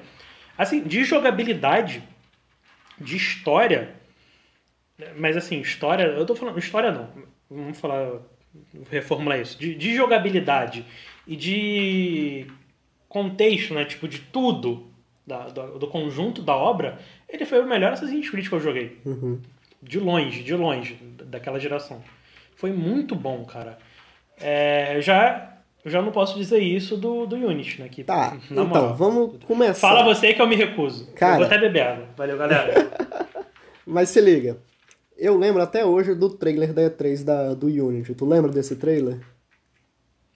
[0.58, 2.02] Assim, de jogabilidade,
[2.98, 3.93] de história.
[5.17, 6.04] Mas assim, história.
[6.04, 6.58] Eu tô falando.
[6.60, 7.10] História não.
[7.50, 8.13] Vamos falar.
[8.90, 9.58] Reformular isso.
[9.58, 10.86] De, de jogabilidade
[11.28, 12.48] e de
[13.08, 13.86] contexto, né?
[13.86, 14.88] Tipo, de tudo.
[15.26, 18.98] da- do, do conjunto da obra, ele foi o melhor Assassin's Creed que eu joguei.
[19.06, 19.40] Uhum.
[19.82, 22.02] De longe, de longe, daquela geração.
[22.56, 23.78] Foi muito bom, cara.
[24.42, 25.54] É, já,
[25.86, 27.88] eu já não posso dizer isso do, do Unity, né?
[27.90, 29.88] Que, Tá, então, moral, vamos começar.
[29.88, 31.12] Fala você que eu me recuso.
[31.14, 31.34] Cara.
[31.36, 32.06] Eu vou até beber água.
[32.18, 32.90] Valeu, galera.
[33.86, 34.58] Mas se liga.
[35.20, 38.16] Eu lembro até hoje do trailer da E3 da, do Unity.
[38.16, 39.20] Tu lembra desse trailer?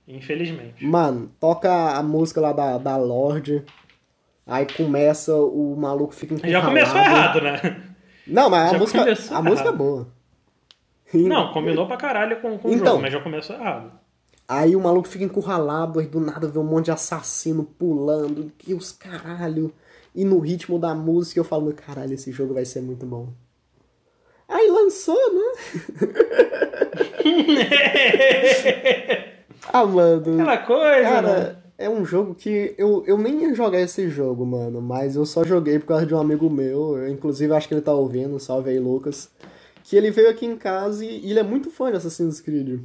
[0.07, 0.85] Infelizmente.
[0.85, 3.63] Mano, toca a música lá da, da Lorde.
[4.45, 6.67] Aí começa, o maluco fica Já encurralado.
[6.67, 7.85] começou errado, né?
[8.27, 10.07] Não, mas a Já música, começou a música é boa.
[11.13, 12.87] Não, combinou pra caralho com, com o Então.
[12.87, 13.91] jogo, mas já começou errado.
[14.45, 18.73] Aí o maluco fica encurralado, aí do nada vê um monte de assassino pulando, e
[18.73, 19.73] os caralho.
[20.13, 23.29] E no ritmo da música eu falo, caralho, esse jogo vai ser muito bom.
[24.53, 25.41] Aí lançou, né?
[29.73, 30.33] ah, mano.
[30.33, 31.09] Aquela coisa, né?
[31.09, 35.25] Cara, é um jogo que eu, eu nem ia jogar esse jogo, mano, mas eu
[35.25, 38.39] só joguei por causa de um amigo meu, eu, inclusive acho que ele tá ouvindo,
[38.39, 39.31] salve aí, Lucas,
[39.83, 42.79] que ele veio aqui em casa e, e ele é muito fã de Assassin's Creed.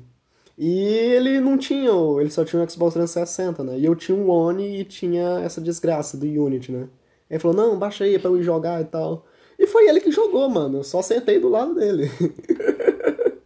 [0.56, 3.78] E ele não tinha, ele só tinha um Xbox 360, né?
[3.78, 6.88] E eu tinha um One e tinha essa desgraça do Unity, né?
[7.30, 9.26] Ele falou, não, baixa aí pra eu ir jogar e tal.
[9.58, 12.10] E foi ele que jogou, mano, eu só sentei do lado dele.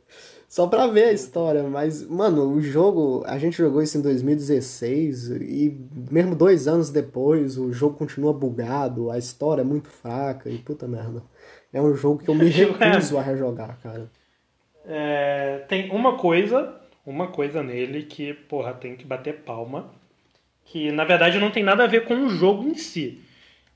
[0.52, 5.30] Só pra ver a história, mas, mano, o jogo, a gente jogou isso em 2016
[5.30, 5.74] e
[6.10, 10.86] mesmo dois anos depois o jogo continua bugado, a história é muito fraca e puta
[10.86, 11.22] merda.
[11.72, 14.10] É um jogo que eu me recuso a rejogar, cara.
[14.84, 19.90] É, tem uma coisa, uma coisa nele que, porra, tem que bater palma,
[20.66, 23.22] que na verdade não tem nada a ver com o jogo em si,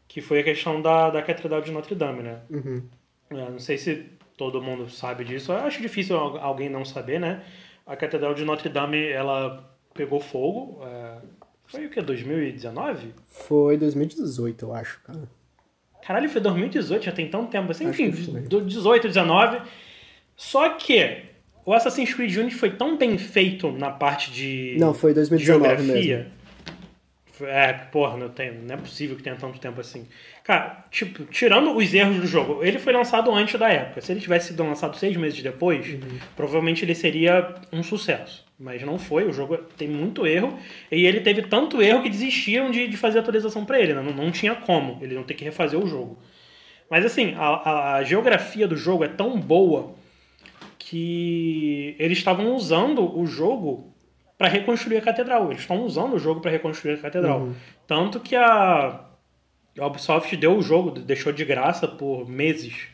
[0.08, 2.38] que foi a questão da, da Catedral de Notre Dame, né?
[2.50, 2.82] Uhum.
[3.30, 7.18] É, não sei se todo mundo sabe disso, eu acho difícil al- alguém não saber,
[7.18, 7.42] né?
[7.86, 11.18] A Catedral de Notre Dame, ela pegou fogo, é,
[11.66, 13.14] foi o que, 2019?
[13.26, 15.28] Foi 2018, eu acho, cara.
[16.04, 17.88] Caralho, foi 2018, já tem tanto tempo assim.
[17.88, 18.10] Enfim,
[18.48, 19.60] do 18, 19.
[20.36, 21.22] Só que
[21.64, 26.16] o Assassin's Creed Unity foi tão bem feito na parte de Não, foi 2019 geografia.
[26.18, 26.35] mesmo.
[27.42, 30.06] É, porra, não, tem, não é possível que tenha tanto tempo assim.
[30.42, 34.00] Cara, tipo, tirando os erros do jogo, ele foi lançado antes da época.
[34.00, 36.18] Se ele tivesse sido lançado seis meses depois, Uhum.
[36.34, 38.44] provavelmente ele seria um sucesso.
[38.58, 40.58] Mas não foi, o jogo tem muito erro.
[40.90, 43.92] E ele teve tanto erro que desistiram de, de fazer atualização pra ele.
[43.92, 44.00] né?
[44.02, 46.18] Não, não tinha como, ele não ter que refazer o jogo.
[46.90, 49.94] Mas assim, a, a- a geografia do jogo é tão boa
[50.78, 53.92] que eles estavam usando o jogo
[54.38, 55.46] para reconstruir a catedral.
[55.50, 57.40] Eles estão usando o jogo para reconstruir a catedral.
[57.40, 57.54] Uhum.
[57.86, 59.00] Tanto que a,
[59.78, 62.88] a Ubisoft deu o jogo, deixou de graça por meses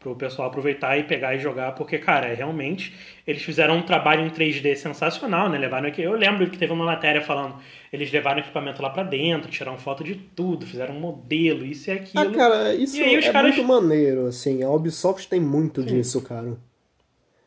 [0.00, 2.94] pro pessoal aproveitar e pegar e jogar, porque, cara, é realmente
[3.26, 5.58] eles fizeram um trabalho em 3D sensacional, né?
[5.58, 7.56] Levaram aqui, eu lembro que teve uma matéria falando,
[7.92, 11.90] eles levaram o equipamento lá pra dentro, tiraram foto de tudo, fizeram um modelo, isso
[11.90, 12.28] e aquilo.
[12.28, 14.62] Ah, cara, isso aí é caras- muito maneiro, assim.
[14.62, 16.56] A Ubisoft tem muito disso, cara.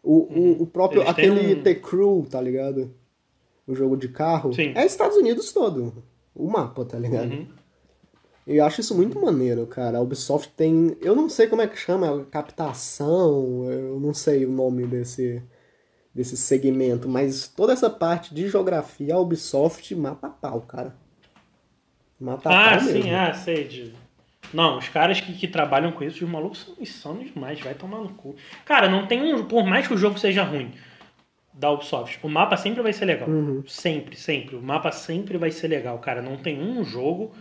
[0.04, 2.94] O, o, o próprio, aquele um- The Crew, tá ligado?
[3.68, 4.54] O jogo de carro.
[4.54, 4.74] Sim.
[4.76, 6.04] É Estados Unidos todo.
[6.36, 7.32] O mapa, tá ligado?
[7.32, 7.48] Uhum.
[8.48, 9.98] Eu acho isso muito maneiro, cara.
[9.98, 10.98] A Ubisoft tem.
[11.02, 15.42] Eu não sei como é que chama, captação, eu não sei o nome desse,
[16.14, 20.96] desse segmento, mas toda essa parte de geografia, a Ubisoft mata pau, cara.
[22.20, 23.16] Mata Ah, pau sim, mesmo.
[23.16, 23.68] ah, sei.
[23.68, 23.94] de-
[24.54, 28.00] Não, os caras que, que trabalham com isso, os malucos são insanos demais, vai tomar
[28.00, 28.36] no cu.
[28.66, 29.46] Cara, não tem um.
[29.46, 30.72] Por mais que o jogo seja ruim
[31.62, 33.30] da Ubisoft, o mapa sempre vai ser legal.
[33.30, 33.64] Uhum.
[33.68, 34.56] Sempre, sempre.
[34.56, 36.20] O mapa sempre vai ser legal, cara.
[36.20, 37.32] Não tem um jogo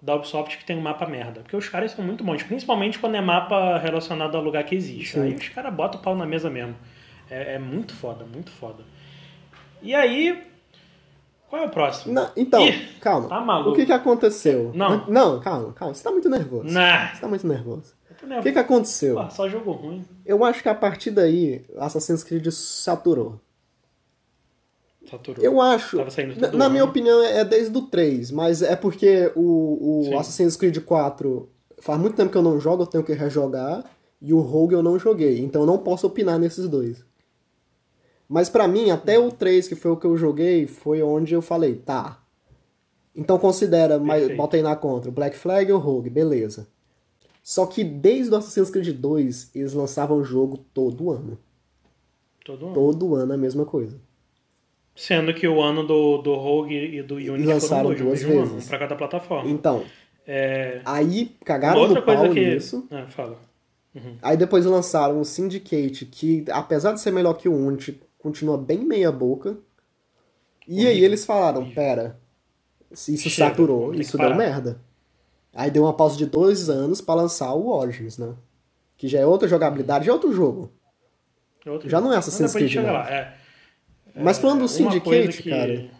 [0.00, 1.42] da Ubisoft que tem um mapa merda.
[1.42, 5.12] Porque os caras são muito bons, principalmente quando é mapa relacionado ao lugar que existe.
[5.12, 5.22] Sim.
[5.24, 6.74] Aí os caras botam o pau na mesa mesmo.
[7.30, 8.82] É, é muito foda, muito foda.
[9.82, 10.42] E aí,
[11.50, 12.14] Qual é o próximo?
[12.14, 13.28] Não, então, Ih, calma.
[13.28, 13.72] tá maluco.
[13.72, 14.70] O que que aconteceu?
[14.74, 15.06] Não.
[15.06, 15.92] Não, calma, calma.
[15.92, 16.64] Você tá muito nervoso.
[16.64, 17.12] Nah.
[17.12, 17.92] Você tá muito nervoso.
[18.38, 19.16] O que que aconteceu?
[19.16, 20.04] Pô, só jogo ruim.
[20.24, 23.38] Eu acho que a partir daí, Assassin's Creed saturou.
[25.08, 25.44] Saturou.
[25.44, 25.96] Eu acho.
[26.52, 31.48] Na, minha opinião, é desde o 3, mas é porque o, o Assassin's Creed 4
[31.78, 33.84] faz muito tempo que eu não jogo, eu tenho que rejogar,
[34.20, 37.02] e o Rogue eu não joguei, então eu não posso opinar nesses dois.
[38.28, 41.42] Mas pra mim, até o 3, que foi o que eu joguei, foi onde eu
[41.42, 42.22] falei, tá.
[43.16, 44.38] Então considera, mas Perfeito.
[44.38, 46.68] bota aí na contra, o Black Flag e o Rogue, beleza.
[47.42, 51.38] Só que desde o Assassin's Creed 2, eles lançavam o jogo todo ano.
[52.44, 52.74] Todo ano.
[52.74, 53.98] Todo ano a mesma coisa.
[55.00, 58.52] Sendo que o ano do, do Rogue e do Unity Lançaram dois, duas mesmo vezes.
[58.52, 59.48] ano, pra cada plataforma.
[59.48, 59.82] Então,
[60.26, 62.54] É, aí cagaram outra no pau que...
[62.54, 62.86] nisso.
[62.90, 63.38] Ah, fala.
[64.20, 68.84] Aí depois lançaram o Syndicate, que apesar de ser melhor que o Unity, continua bem
[68.84, 69.56] meia boca.
[70.68, 72.20] E aí eles falaram, pera,
[72.92, 74.82] isso Chega, saturou, isso deu merda.
[75.54, 78.34] Aí deu uma pausa de dois anos pra lançar o Origins, né?
[78.98, 80.70] Que já é outra jogabilidade, já é outro jogo.
[81.66, 83.39] Outro Já não é Assassin's Creed, não.
[84.14, 84.20] Lá.
[84.20, 85.90] É, Mas falando do uma Syndicate, que- cara,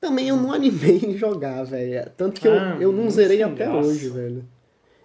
[0.00, 2.10] também eu não animei em jogar, velho.
[2.16, 3.78] Tanto que eu, Ah, eu não muito zerei sem até graça.
[3.88, 4.44] hoje, velho.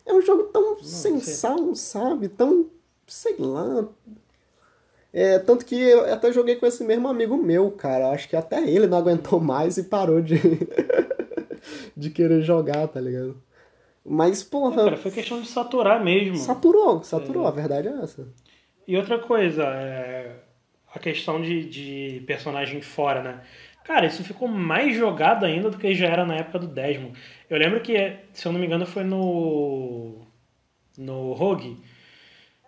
[0.06, 2.28] É um jogo tão sal, sabe?
[2.30, 2.68] Tão,
[3.08, 3.88] sei lá.
[5.12, 8.10] É, tanto que eu até joguei com esse mesmo amigo meu, cara.
[8.12, 10.36] Acho que até ele não aguentou mais e parou de,
[11.96, 13.42] de querer jogar, tá ligado?
[14.08, 16.38] Mas, porra, Cara, foi questão de saturar mesmo.
[16.38, 18.28] saturou, saturou, a verdade é essa.
[18.88, 20.36] E outra coisa, é,
[20.96, 23.40] a questão de, de personagem fora, né?
[23.84, 27.14] Cara, isso ficou mais jogado ainda do que já era na época do Desmond.
[27.50, 30.22] Eu lembro que, se eu não me engano, foi no.
[30.98, 31.78] no Rogue.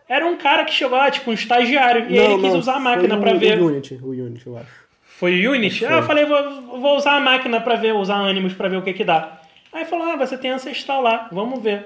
[0.07, 3.15] Era um cara que chegou lá, tipo, um estagiário, e ele quis usar a máquina
[3.15, 3.59] foi pra o, ver.
[3.59, 4.87] O Unity, o Unity, eu acho.
[5.03, 5.85] Foi o Unity?
[5.85, 8.83] Ah, eu falei, vou, vou usar a máquina pra ver, usar ânimos pra ver o
[8.83, 9.41] que que dá.
[9.73, 11.85] Aí falou, ah, você tem ancestral lá, vamos ver.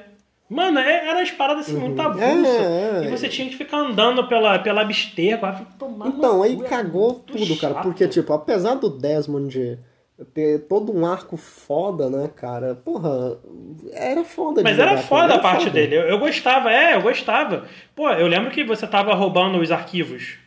[0.52, 2.26] Mano, é- era as paradas assim, muito avulsa.
[2.26, 3.06] É, é.
[3.06, 7.76] E você tinha que ficar andando pela, pela no Então, aí é cagou tudo, cara.
[7.76, 7.84] chato.
[7.84, 9.80] Porque, tipo, apesar do Desmond
[10.34, 12.76] ter todo um arco foda, né, cara?
[12.76, 13.38] Porra,
[13.93, 15.72] era foda Mas jogar era foda a era parte foda.
[15.72, 15.95] dele.
[15.95, 17.64] Eu, eu gostava, é, eu gostava.
[17.95, 20.38] Pô, eu lembro que você tava roubando os arquivos.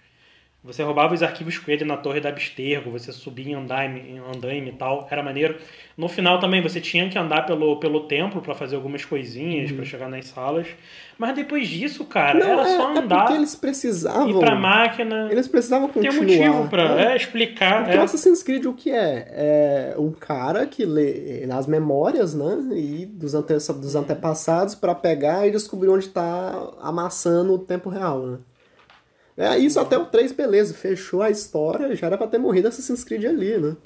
[0.65, 4.19] Você roubava os arquivos com ele na torre da Abstergo, você subia em andaime, em
[4.19, 5.57] andaime e tal, era maneiro.
[5.95, 9.85] No final também você tinha que andar pelo, pelo templo pra fazer algumas coisinhas, pra
[9.85, 10.67] chegar nas salas.
[11.19, 12.45] Mas depois disso, cara, Uhum.
[12.47, 14.31] Não, era é, só é andar, porque eles precisavam.
[14.31, 15.29] ir pra máquina.
[15.31, 16.49] Eles precisavam Tem continuar.
[16.49, 17.13] motivo pra né?
[17.13, 17.83] é, explicar.
[17.83, 18.01] Porque é.
[18.01, 19.27] o Assassin's Creed o que é?
[19.31, 22.57] É um cara que lê nas memórias, né?
[22.73, 28.23] E dos, ante dos antepassados pra pegar e descobrir onde tá amassando o tempo real,
[28.27, 28.39] né?
[29.37, 33.03] É, isso até o 3, beleza, fechou a história, já era pra ter morrido Assassin's
[33.03, 33.77] Creed ali, né?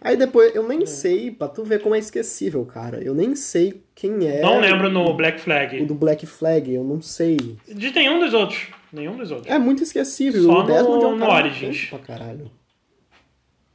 [0.00, 0.68] Aí depois, eu É.
[0.68, 3.02] nem sei, pra tu ver como é esquecível, cara.
[3.02, 4.40] Eu nem sei quem é.
[4.40, 5.84] Não lembro no Black O Flag.
[5.84, 7.36] do Black Flag, eu não sei.
[7.68, 8.66] De nenhum dos outros.
[8.92, 9.48] Nenhum dos outros.
[9.52, 10.42] É muito esquecível.
[10.42, 11.84] Só o Desmond é um no- cara no Origins.
[11.88, 12.50] pra caralho.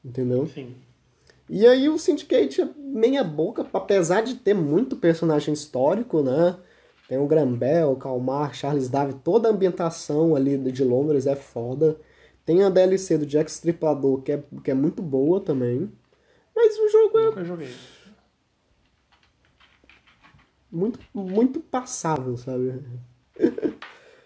[0.03, 0.47] Entendeu?
[0.53, 0.75] Sim.
[1.49, 6.55] E aí o Syndicate é meia boca, apesar de ter muito personagem histórico, né?
[7.07, 11.97] Tem o Grambel, o Kalmar, Charles David, toda a ambientação ali de Londres é foda.
[12.45, 15.91] Tem a DLC do Jack Stripador, que é, que é muito boa também.
[16.55, 17.69] Mas o jogo é Nunca joguei.
[20.71, 22.83] muito, muito passável, sabe?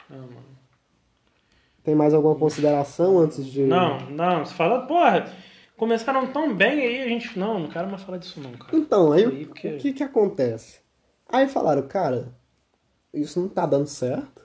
[0.10, 0.52] Ah, mano.
[1.84, 3.62] Tem mais alguma consideração antes de.
[3.64, 4.46] Não, não.
[4.46, 5.32] Você fala, porra,
[5.76, 7.38] começaram tão bem aí a gente.
[7.38, 8.76] Não, não quero mais falar disso não, cara.
[8.76, 10.80] Então, aí aí, o que que acontece?
[11.28, 12.36] Aí falaram, cara,
[13.14, 14.42] isso não tá dando certo.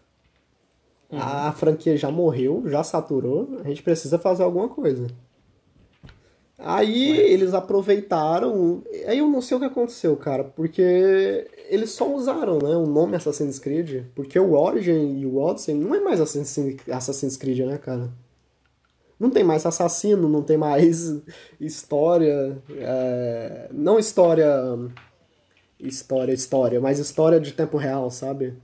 [1.10, 1.18] Uhum.
[1.20, 5.06] A franquia já morreu, já saturou, a gente precisa fazer alguma coisa.
[6.58, 8.82] Aí eles aproveitaram.
[9.06, 13.14] Aí eu não sei o que aconteceu, cara, porque eles só usaram né, o nome
[13.14, 17.76] Assassin's Creed, porque o Origin e o Odyssey não é mais Assassin's Assassin's Creed, né,
[17.78, 18.10] cara?
[19.18, 21.14] Não tem mais assassino, não tem mais
[21.60, 22.60] história.
[22.70, 24.48] é, Não história.
[25.88, 28.54] História, história, mas história de tempo real, sabe?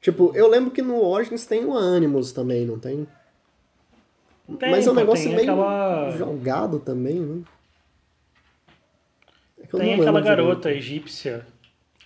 [0.00, 3.06] Tipo, eu lembro que no Origins tem o Animus também, não tem?
[4.58, 7.42] Tem, mas é um negócio meio aquela- jogado também, né?
[9.58, 10.24] É Tem aquela lembro direito.
[10.24, 11.46] garota egípcia.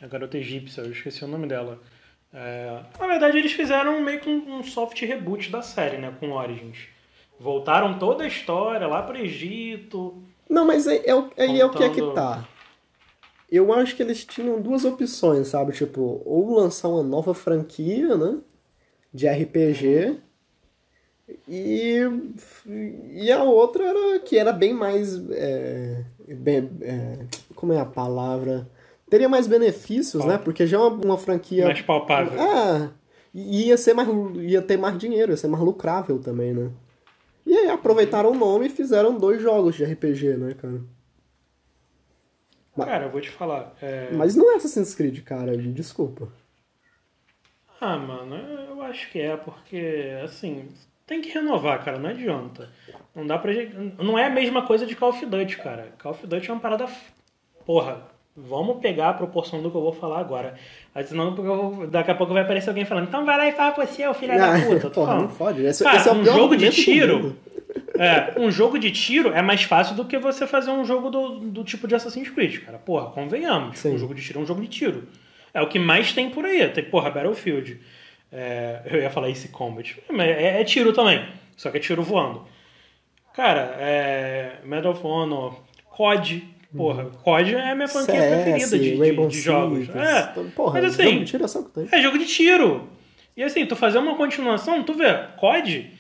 [0.00, 1.78] A garota egípcia, eu esqueci o nome dela.
[2.32, 6.14] É, na verdade, eles fizeram meio que um, um soft reboot da série, né?
[6.18, 6.88] Com Origins.
[7.38, 10.22] Voltaram toda a história lá pro Egito.
[10.48, 12.48] Não, mas aí é, o- aí é o que é que Contando- tá.
[13.50, 15.72] Eu acho que eles tinham duas opções, sabe?
[15.72, 18.38] Tipo, ou lançar uma nova franquia, né?
[19.12, 20.18] De RPG.
[21.48, 22.00] E,
[23.12, 25.16] e a outra era que era bem mais.
[25.30, 27.18] É, bem, é,
[27.54, 28.68] como é a palavra?
[29.08, 30.38] Teria mais benefícios, né?
[30.38, 31.64] Porque já é uma, uma franquia.
[31.64, 32.40] Mais palpável.
[32.40, 32.90] É.
[33.34, 36.70] E ia, ser mais, ia ter mais dinheiro, ia ser mais lucrável também, né?
[37.44, 40.80] E aí aproveitaram o nome e fizeram dois jogos de RPG, né, cara?
[42.76, 43.74] Cara, eu vou te falar.
[43.82, 44.10] É...
[44.12, 46.28] Mas não é Assassin's Creed, cara, desculpa.
[47.80, 48.36] Ah, mano,
[48.68, 50.68] eu acho que é, porque, assim,
[51.06, 52.68] tem que renovar, cara, não adianta.
[53.14, 53.52] Não dá pra.
[53.98, 55.88] Não é a mesma coisa de Call of Duty, cara.
[56.00, 56.86] Call of Duty é uma parada.
[57.64, 58.02] Porra,
[58.36, 60.54] vamos pegar a proporção do que eu vou falar agora.
[61.04, 61.86] Senão vou...
[61.86, 64.34] daqui a pouco vai aparecer alguém falando, então vai lá e fala você, o filho
[64.34, 64.90] ah, da puta.
[64.94, 65.64] Porra, não pode.
[65.64, 67.36] Esse, cara, esse é um jogo de tiro.
[67.98, 71.40] É, um jogo de tiro é mais fácil do que você fazer um jogo do,
[71.40, 72.78] do tipo de Assassin's Creed, cara.
[72.78, 73.78] Porra, convenhamos.
[73.78, 73.94] Sim.
[73.94, 75.06] Um jogo de tiro é um jogo de tiro.
[75.52, 76.66] É o que mais tem por aí.
[76.68, 77.80] Tem, porra, Battlefield.
[78.32, 79.96] É, eu ia falar Ace Combat.
[80.18, 81.26] É, é, tiro também.
[81.56, 82.46] Só que é tiro voando.
[83.34, 86.42] Cara, é, Medal of Honor, COD.
[86.74, 87.10] Porra, uhum.
[87.10, 89.88] COD é a minha franquia preferida de, de, de jogos.
[89.90, 90.22] É,
[90.54, 91.88] porra, mas assim, jogo de tiro é, só que tem.
[91.90, 92.88] é jogo de tiro.
[93.36, 95.99] E assim, tu fazer uma continuação, tu vê, COD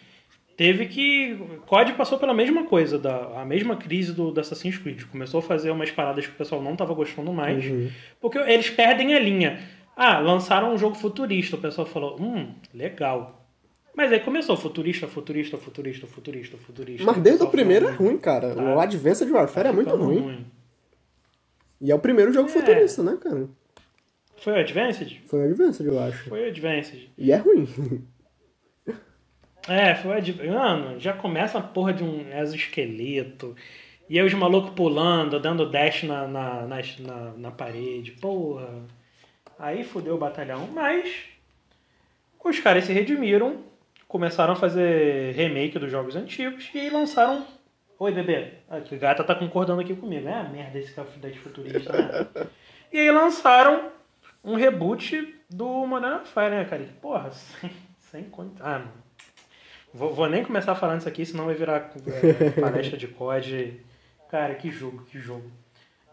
[0.60, 1.38] teve que.
[1.64, 5.04] COD passou pela mesma coisa, da, a mesma crise do, do Assassin's Creed.
[5.04, 7.90] Começou a fazer umas paradas que o pessoal não estava gostando mais, uhum.
[8.20, 9.58] porque eles perdem a linha.
[9.96, 11.56] Ah, lançaram um jogo futurista.
[11.56, 13.42] O pessoal falou, hum, legal.
[13.96, 17.06] Mas aí começou futurista, futurista, futurista, futurista, futurista.
[17.06, 18.54] Mas desde o primeiro é ruim, cara.
[18.54, 18.62] Tá.
[18.62, 20.20] O Advanced Warfare é muito ruim.
[20.20, 20.46] ruim.
[21.80, 22.52] E é o primeiro jogo é.
[22.52, 23.48] futurista, né, cara?
[24.36, 25.22] Foi o Advanced?
[25.24, 26.28] Foi o Advanced, eu acho.
[26.28, 27.10] Foi o Advanced.
[27.16, 27.66] E é ruim.
[29.70, 33.54] É, foi Mano, já começa a porra de um exoesqueleto.
[34.08, 38.10] E aí os malucos pulando, dando dash na, na, na, na, na parede.
[38.10, 38.82] Porra.
[39.56, 40.66] Aí fudeu o batalhão.
[40.72, 41.22] Mas
[42.42, 43.62] os caras se redimiram,
[44.08, 47.46] começaram a fazer remake dos jogos antigos e lançaram.
[47.96, 48.54] Oi, bebê.
[48.68, 50.26] A gata tá concordando aqui comigo.
[50.26, 52.26] É a merda esse Call of Duty futurista, né?
[52.92, 53.92] e aí lançaram
[54.42, 56.88] um reboot do Modern Warfare, né, cara?
[57.00, 58.64] Porra, sem, sem conta.
[58.64, 59.09] Ah, mano.
[59.92, 63.80] Vou, vou, nem começar falando isso aqui, senão vai virar é, palestra de COD.
[64.30, 65.50] Cara, que jogo, que jogo.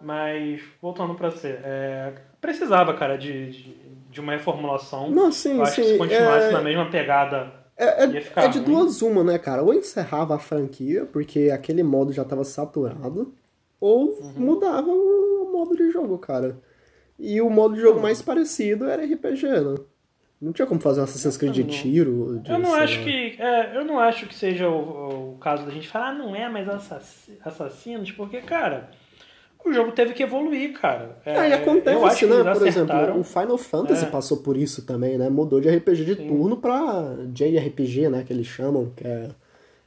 [0.01, 3.75] Mas, voltando pra você, é, precisava, cara, de, de,
[4.09, 5.09] de, uma reformulação.
[5.09, 5.81] Não, sim, Eu acho sim.
[5.81, 6.51] que se continuasse é...
[6.51, 8.65] na mesma pegada, é, é, é de ruim.
[8.65, 9.61] duas uma, né, cara?
[9.61, 13.33] Ou encerrava a franquia, porque aquele modo já estava saturado,
[13.79, 14.33] ou uhum.
[14.35, 16.57] mudava o modo de jogo, cara.
[17.19, 19.75] E o modo de jogo mais parecido era RPG, né?
[20.39, 22.39] Não tinha como fazer um Assassin's Creed de tiro?
[22.39, 23.35] De, eu não acho que.
[23.41, 26.47] É, eu não acho que seja o, o caso da gente falar, ah, não é
[26.47, 26.67] mais
[27.43, 28.91] assassinos, porque, cara,
[29.65, 31.17] o jogo teve que evoluir, cara.
[31.25, 32.53] É, ah, e acontece, né?
[32.53, 34.09] Por exemplo, o Final Fantasy é.
[34.09, 35.27] passou por isso também, né?
[35.27, 36.27] Mudou de RPG de Sim.
[36.27, 38.23] turno pra JRPG, né?
[38.23, 39.29] Que eles chamam, que é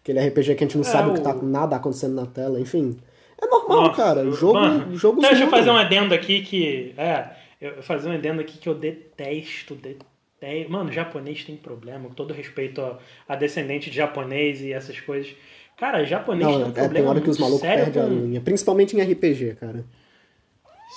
[0.02, 2.58] aquele RPG que a gente não é, sabe o que tá nada acontecendo na tela,
[2.58, 2.96] enfim.
[3.40, 4.30] É normal, Nossa, cara.
[4.32, 6.92] Jogo, mano, jogo Deixa eu fazer um adendo aqui que.
[6.96, 7.30] É,
[7.60, 10.10] eu fazer um adendo aqui que eu detesto, detesto
[10.40, 14.98] é, mano, japonês tem problema, com todo respeito a, a, descendente de japonês e essas
[14.98, 15.34] coisas.
[15.76, 18.00] Cara, japonês Não, tem um é, problema tem hora que os malucos perdem com...
[18.00, 19.84] a linha, principalmente em RPG, cara.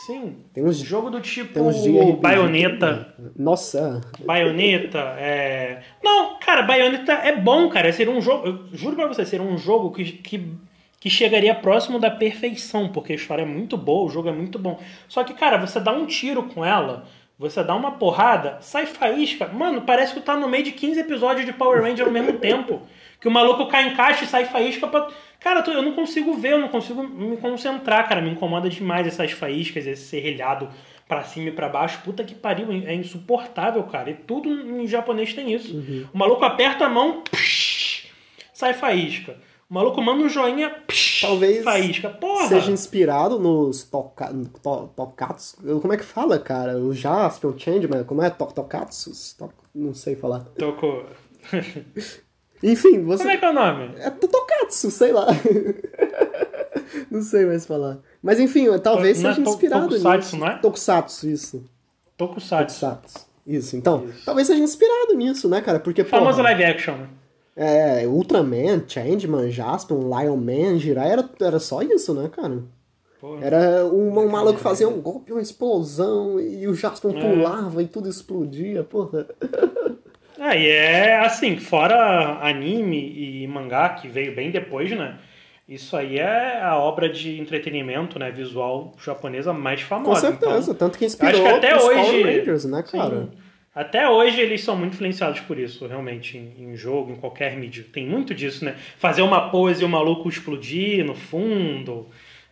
[0.06, 0.38] Sim.
[0.54, 3.14] Tem uns jogo do tipo RPG, Bayonetta.
[3.38, 4.02] Nossa.
[4.26, 5.84] Bayonetta é.
[6.04, 7.92] Não, cara, Bayonetta é bom, cara.
[7.94, 8.48] Seria um jogo.
[8.48, 10.52] Eu juro pra você, seria um jogo que, que,
[11.00, 14.58] que chegaria próximo da perfeição, porque a história é muito boa, o jogo é muito
[14.58, 14.80] bom.
[15.08, 17.06] Só que, cara, você dá um tiro com ela
[17.38, 19.48] você dá uma porrada, sai faísca.
[19.48, 22.34] Mano, parece que tu tá no meio de 15 episódios de Power Ranger ao mesmo
[22.40, 22.82] tempo.
[23.20, 25.08] Que o maluco cai em caixa e sai faísca pra.
[25.40, 28.22] Cara, eu não consigo ver, eu não consigo me concentrar, cara.
[28.22, 30.70] Me incomoda demais essas faíscas, esse serrilhado
[31.08, 32.02] pra cima e pra baixo.
[32.04, 34.10] Puta que pariu, é insuportável, cara.
[34.10, 35.76] E tudo em japonês tem isso.
[35.76, 36.08] Uhum.
[36.14, 38.08] O maluco aperta a mão, psh,
[38.54, 39.36] sai faísca.
[39.74, 42.08] O maluco manda um joinha, psh, Talvez faísca.
[42.08, 42.48] Porra.
[42.48, 45.58] seja inspirado nos toca, to, tokatsu.
[45.82, 46.78] Como é que fala, cara?
[46.78, 48.30] O Jasper, o Changeman, como é?
[48.30, 49.12] To, tokatsu?
[49.36, 50.42] To, não sei falar.
[50.60, 51.06] Toco.
[52.62, 53.24] Enfim, você...
[53.24, 53.96] Como é que é o nome?
[53.98, 55.26] É Tokatsu, sei lá.
[57.10, 57.98] não sei mais falar.
[58.22, 60.38] Mas enfim, talvez não é seja é inspirado tokusatsu, nisso.
[60.38, 60.58] não é?
[60.60, 61.66] Tokusatsu, isso.
[62.16, 62.80] Tokusatsu.
[62.80, 63.26] Tokusatsu.
[63.46, 64.24] Isso, então, isso.
[64.24, 65.80] talvez seja inspirado nisso, né, cara?
[65.80, 67.08] Porque, Famoso porra, live action, né?
[67.56, 72.64] É, Ultraman, Changeman, Jasper, Lion Man, Jirai, era, era só isso, né, cara?
[73.22, 73.46] Porra.
[73.46, 77.22] Era um, um maluco fazia um golpe, uma explosão, e o Jasper é.
[77.22, 79.28] pulava e tudo explodia, porra.
[80.38, 85.20] É, e é assim, fora anime e mangá, que veio bem depois, né?
[85.70, 90.10] Isso aí é a obra de entretenimento, né, visual japonesa mais famosa.
[90.10, 93.22] Com certeza, então, tanto que inspirou acho que até os hoje, Power Rangers, né, cara?
[93.22, 93.43] Sim.
[93.76, 97.84] Até hoje eles são muito influenciados por isso, realmente, em, em jogo, em qualquer mídia.
[97.92, 98.76] Tem muito disso, né?
[98.98, 102.08] Fazer uma pose e o maluco explodir no fundo,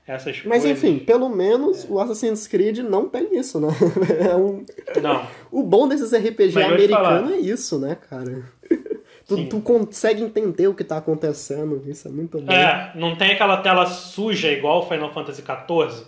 [0.08, 0.84] essas Mas coisas.
[0.84, 3.68] enfim, pelo menos o Assassin's Creed não tem isso, né?
[4.32, 4.66] É um...
[5.00, 5.28] Não.
[5.52, 8.44] O bom desses RPG Mas americanos é isso, né, cara?
[9.28, 12.52] Tu, tu consegue entender o que tá acontecendo, isso é muito bom.
[12.52, 16.06] É, não tem aquela tela suja igual Final Fantasy XIV.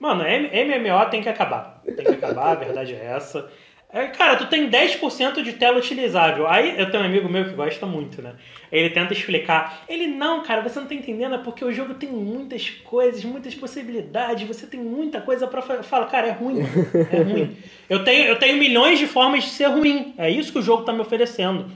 [0.00, 1.80] Mano, MMO tem que acabar.
[1.84, 3.48] Tem que acabar, a verdade é essa.
[3.94, 6.48] É, cara, tu tem 10% de tela utilizável.
[6.48, 8.34] Aí eu tenho um amigo meu que gosta muito, né?
[8.72, 9.84] Ele tenta explicar.
[9.88, 13.54] Ele, não, cara, você não tá entendendo, é porque o jogo tem muitas coisas, muitas
[13.54, 15.78] possibilidades, você tem muita coisa pra fazer.
[15.78, 16.58] Eu falo, cara, é ruim.
[17.12, 17.56] É ruim.
[17.88, 20.12] Eu tenho, eu tenho milhões de formas de ser ruim.
[20.18, 21.70] É isso que o jogo tá me oferecendo.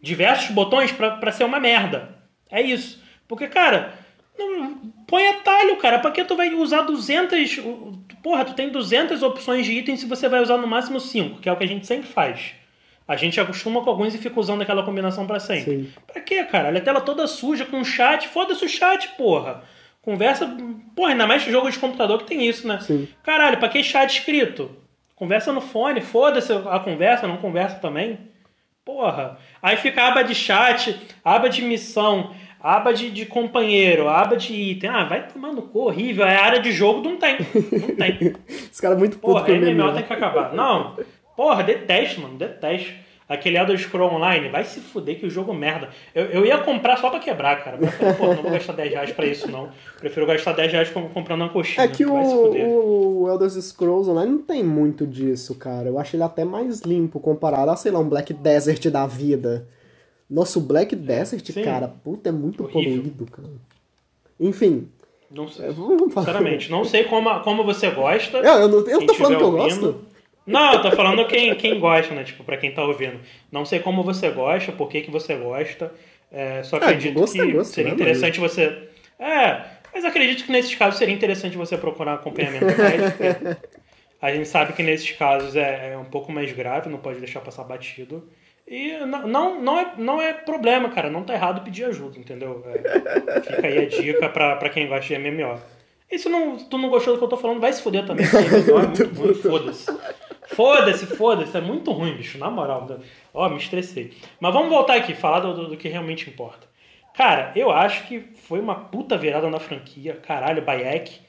[0.00, 2.16] Diversos botões pra, pra ser uma merda.
[2.48, 3.02] É isso.
[3.26, 3.92] Porque, cara,
[4.38, 4.76] não,
[5.08, 5.98] põe atalho, cara.
[5.98, 7.58] Pra que tu vai usar 200...
[8.26, 11.48] Porra, tu tem 200 opções de itens e você vai usar no máximo 5, que
[11.48, 12.54] é o que a gente sempre faz.
[13.06, 15.84] A gente acostuma com alguns e fica usando aquela combinação pra sempre.
[15.84, 15.92] Sim.
[16.08, 16.66] Pra quê, cara?
[16.66, 18.26] Olha a tela toda suja com chat.
[18.26, 19.62] Foda-se o chat, porra.
[20.02, 20.44] Conversa...
[20.96, 22.80] Porra, ainda mais jogo de computador que tem isso, né?
[22.80, 23.06] Sim.
[23.22, 24.76] Caralho, pra que chat escrito?
[25.14, 28.18] Conversa no fone, foda-se a conversa, não conversa também.
[28.84, 29.38] Porra.
[29.62, 32.34] Aí fica a aba de chat, aba de missão,
[32.74, 34.90] aba de, de companheiro, aba de item.
[34.90, 36.24] Ah, vai tomar no cu, horrível.
[36.26, 37.36] É área de jogo, não tem.
[37.38, 38.34] Não tem.
[38.72, 39.92] Os caras muito putos Porra, MMO MMO.
[39.94, 40.52] tem que acabar.
[40.54, 40.96] Não.
[41.36, 42.92] Porra, detesto, mano, detesto.
[43.28, 45.88] Aquele Elder Scroll Online, vai se fuder que o jogo é merda.
[46.14, 47.76] Eu, eu ia comprar só pra quebrar, cara.
[47.80, 49.68] Mas pô, não vou gastar 10 reais pra isso, não.
[49.98, 51.84] Prefiro gastar 10 reais com- comprando uma coxinha.
[51.84, 52.64] É que vai se fuder.
[52.64, 55.88] o, o Elder Scrolls Online não tem muito disso, cara.
[55.88, 59.66] Eu acho ele até mais limpo comparado a, sei lá, um Black Desert da vida.
[60.28, 61.62] Nossa, o Black Desert, Sim.
[61.62, 62.96] cara, puta, é muito Horrível.
[62.96, 63.48] poluído, cara.
[64.40, 64.88] Enfim,
[65.30, 65.66] Não sei.
[65.68, 65.72] é.
[65.72, 68.38] Sinceramente, não sei como, como você gosta.
[68.38, 69.92] Eu, eu, não, eu tô falando que eu ouvindo.
[69.92, 70.06] gosto.
[70.46, 72.22] Não, eu tô falando quem, quem gosta, né?
[72.22, 73.18] Tipo, pra quem tá ouvindo.
[73.50, 75.92] Não sei como você gosta, por que, que você gosta.
[76.30, 78.88] É, só acredito gosto é que gosto, seria né, interessante você.
[79.18, 79.62] É,
[79.92, 83.66] mas acredito que nesses casos seria interessante você procurar acompanhamento médico.
[84.20, 87.40] A gente sabe que nesses casos é, é um pouco mais grave, não pode deixar
[87.40, 88.26] passar batido.
[88.68, 91.08] E não, não, não, é, não é problema, cara.
[91.08, 92.64] Não tá errado pedir ajuda, entendeu?
[92.66, 95.58] É, fica aí a dica pra, pra quem gosta de MMO.
[96.10, 98.26] E se não, tu não gostou do que eu tô falando, vai se fuder também.
[98.26, 99.86] MMO é muito ruim, foda-se.
[100.48, 101.56] Foda-se, foda-se.
[101.56, 102.86] É muito ruim, bicho, na moral.
[103.34, 104.12] Ó, me estressei.
[104.40, 106.66] Mas vamos voltar aqui, falar do, do- do que realmente importa.
[107.14, 110.14] Cara, eu acho que foi uma puta virada na franquia.
[110.26, 111.20] Caralho, Bayek.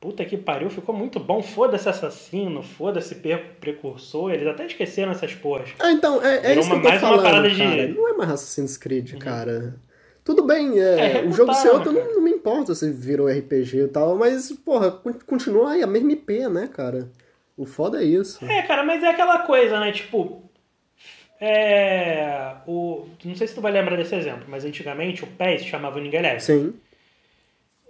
[0.00, 1.42] Puta que pariu, ficou muito bom.
[1.42, 3.16] Foda-se assassino, foda-se
[3.60, 4.32] precursor.
[4.32, 5.70] Eles até esqueceram essas porras.
[5.78, 7.62] Ah, então, é, é Virou isso que uma- eu tô mais uma falando, parada de-
[7.62, 7.68] Uhum.
[7.70, 7.88] cara.
[7.88, 9.74] Não é mais Assassin's Creed, cara.
[10.24, 12.92] Tudo bem, é, É, o jogo reputaram, seu eu né, não, não me importa se
[12.92, 17.08] virou RPG e tal, mas, porra, con- continua aí a mesma IP, né, cara?
[17.56, 18.44] O foda é isso.
[18.44, 19.90] É, cara, mas é aquela coisa, né?
[19.90, 20.44] Tipo.
[21.40, 22.52] É.
[22.66, 26.38] O, não sei se tu vai lembrar desse exemplo, mas antigamente o PES chamava Eleven.
[26.40, 26.74] Sim.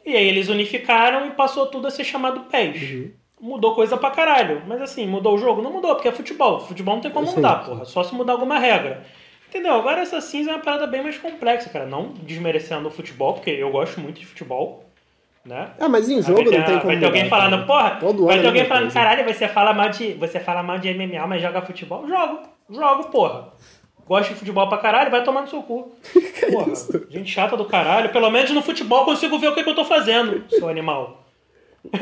[0.09, 3.11] E aí eles unificaram e passou tudo a ser chamado PES.
[3.39, 4.63] Mudou coisa pra caralho.
[4.67, 5.61] Mas assim, mudou o jogo?
[5.61, 6.61] Não mudou, porque é futebol.
[6.61, 7.85] Futebol não tem como Sim, mudar, porra.
[7.85, 9.05] Só se mudar alguma regra.
[9.47, 9.75] Entendeu?
[9.75, 11.85] Agora essa cinza é uma parada bem mais complexa, cara.
[11.85, 14.83] Não desmerecendo o futebol, porque eu gosto muito de futebol.
[15.45, 15.73] Né?
[15.79, 17.97] Ah, mas em jogo vai ter, não tem como vai ter alguém mudar, falando, porra,
[18.01, 19.01] Todo vai ter é alguém falando, coisa.
[19.01, 20.15] caralho, você fala mal de.
[20.15, 22.09] Você fala mal de MMA, mas joga futebol?
[22.09, 22.41] Jogo,
[22.71, 23.49] jogo, porra.
[24.09, 25.93] Gosto de futebol pra caralho, vai tomar no seu cu.
[26.51, 26.73] Porra,
[27.11, 28.11] gente chata do caralho.
[28.11, 31.25] Pelo menos no futebol eu consigo ver o que, que eu tô fazendo, seu animal.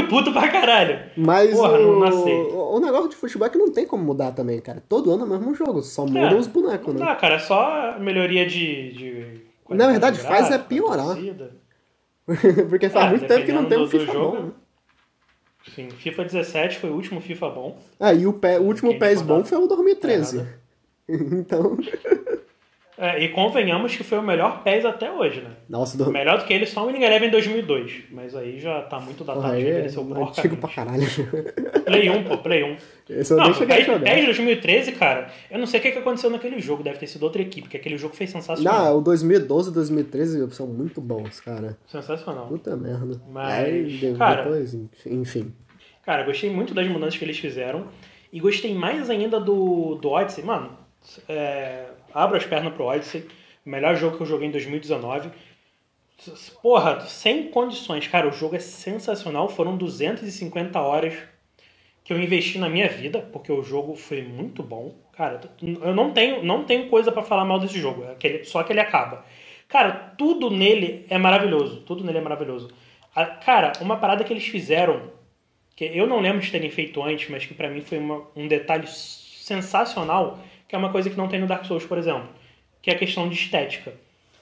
[0.09, 1.01] Puto pra caralho.
[1.17, 1.99] Mas Porra, o...
[2.01, 2.57] não aceito.
[2.57, 4.83] o negócio de futebol é que não tem como mudar também, cara.
[4.89, 7.07] Todo ano é o mesmo jogo, só mudam É, os bonecos, Não né?
[7.07, 8.93] dá, cara, é só melhoria de.
[8.93, 11.17] de Na verdade, faz é piorar.
[12.69, 14.51] Porque faz É, muito tempo que não tem um FIFA jogo, bom, né?
[15.75, 17.79] Sim, FIFA 17 foi o último FIFA bom.
[17.99, 20.41] Ah, e o, pé, o último PES bom foi o 2013.
[20.41, 20.47] É,
[21.09, 21.77] então,
[22.99, 25.51] É, e convenhamos que foi o melhor PES até hoje, né?
[25.69, 26.11] nossa, do...
[26.11, 28.05] Melhor do que ele só o Winning Eleven em 2002.
[28.11, 31.03] Mas aí já tá muito datado, Porra, já é envelheceu antigo pra caralho.
[31.85, 32.77] Play 1, pô, Play 1.
[33.11, 33.59] Esse eu Não, PES.
[33.67, 37.43] PES 2013, cara, eu não sei o que aconteceu naquele jogo, deve ter sido outra
[37.43, 38.85] equipe, porque aquele jogo foi sensacional.
[38.87, 41.77] Não, o 2012 e 2013 são muito bons, cara.
[41.87, 42.47] Sensacional.
[42.47, 43.21] Puta merda.
[43.29, 45.53] Mas, Aí, cara- depois, enfim.
[46.03, 47.89] Cara, gostei muito das mudanças que eles fizeram.
[48.33, 50.43] E gostei mais ainda do, do Odyssey.
[50.45, 50.71] Mano,
[51.29, 53.27] é, abro as pernas pro Odyssey.
[53.65, 55.31] Melhor jogo que eu joguei em 2019.
[56.63, 58.07] Porra, sem condições.
[58.07, 59.49] Cara, o jogo é sensacional.
[59.49, 61.15] Foram 250 horas
[62.05, 64.95] que eu investi na minha vida, porque o jogo foi muito bom.
[65.13, 68.05] Cara, eu não tenho, não tenho coisa pra falar mal desse jogo.
[68.05, 69.25] É só que ele acaba.
[69.69, 71.81] Cara, tudo nele é maravilhoso.
[71.81, 72.71] Tudo nele é maravilhoso.
[73.45, 75.11] Cara, uma parada que eles fizeram
[75.75, 78.47] que eu não lembro de terem feito antes, mas que pra mim foi uma- um
[78.49, 80.39] detalhe sensacional,
[80.69, 82.29] que é uma coisa que não tem no Dark Souls, por exemplo,
[82.83, 83.93] que é a questão de estética.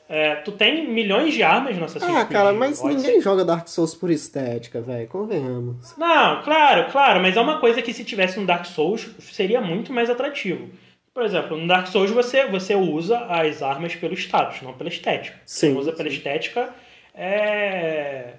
[0.07, 2.97] É, tu tem milhões de armas no Assassin's Ah, Creed cara, mas Odyssey.
[3.07, 5.09] ninguém joga Dark Souls por estética, velho.
[5.09, 5.97] Convenhamos.
[5.97, 9.93] Não, claro, claro, mas é uma coisa que se tivesse no Dark Souls seria muito
[9.95, 10.69] mais atrativo.
[11.15, 15.39] Por exemplo, no Dark Souls você, você usa as armas pelo status, não pela estética.
[15.47, 16.69] Sim, Quem usa pela estética
[17.15, 18.35] é.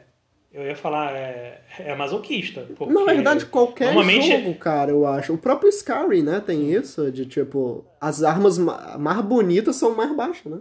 [0.58, 2.62] Eu ia falar, é, é masoquista.
[2.78, 5.34] porque Na verdade, qualquer normalmente- jogo, cara, eu acho.
[5.34, 10.16] O próprio Skyrim, né, tem isso, de tipo, as armas ma- mais bonitas são mais
[10.16, 10.60] baixas, né?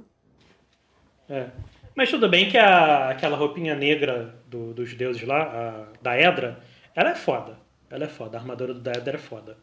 [1.30, 1.46] É.
[1.94, 6.58] Mas tudo bem que a, aquela roupinha negra do- dos deuses lá, a- da Edra,
[6.92, 7.56] ela é foda.
[7.88, 8.36] Ela é foda.
[8.36, 9.56] A armadura do Edra é foda.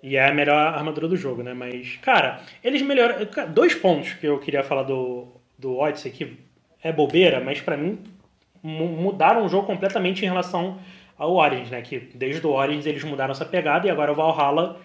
[0.00, 1.52] E é a melhor armadura do jogo, né?
[1.52, 3.16] Mas, cara, eles melhoram.
[3.52, 5.26] Dois pontos que eu queria falar do,
[5.58, 6.38] do Odyssey que
[6.80, 7.98] é bobeira, mas pra mim
[8.62, 10.78] mudaram o jogo completamente em relação
[11.18, 11.82] ao Origins, né?
[11.82, 14.78] Que desde o Origins eles mudaram essa pegada e agora o Valhalla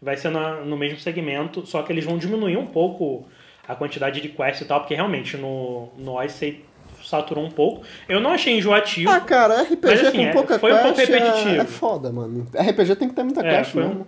[0.00, 3.26] vai ser na- no mesmo segmento, só que eles vão diminuir um pouco
[3.66, 6.64] a quantidade de quests e tal, porque realmente no, no Odyssey
[7.02, 7.84] saturou um pouco.
[8.08, 9.10] Eu não achei enjoativo.
[9.10, 11.60] Ah, cara, RPG Mas, assim, com é- pouca foi um pouco é, repetitivo.
[11.60, 12.46] é foda, mano.
[12.54, 14.06] RPG tem que ter muita É, quest um- mesmo.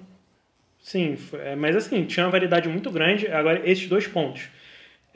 [0.81, 3.27] Sim, foi- é, mas assim, tinha uma variedade muito grande.
[3.29, 4.49] Agora, esses dois pontos.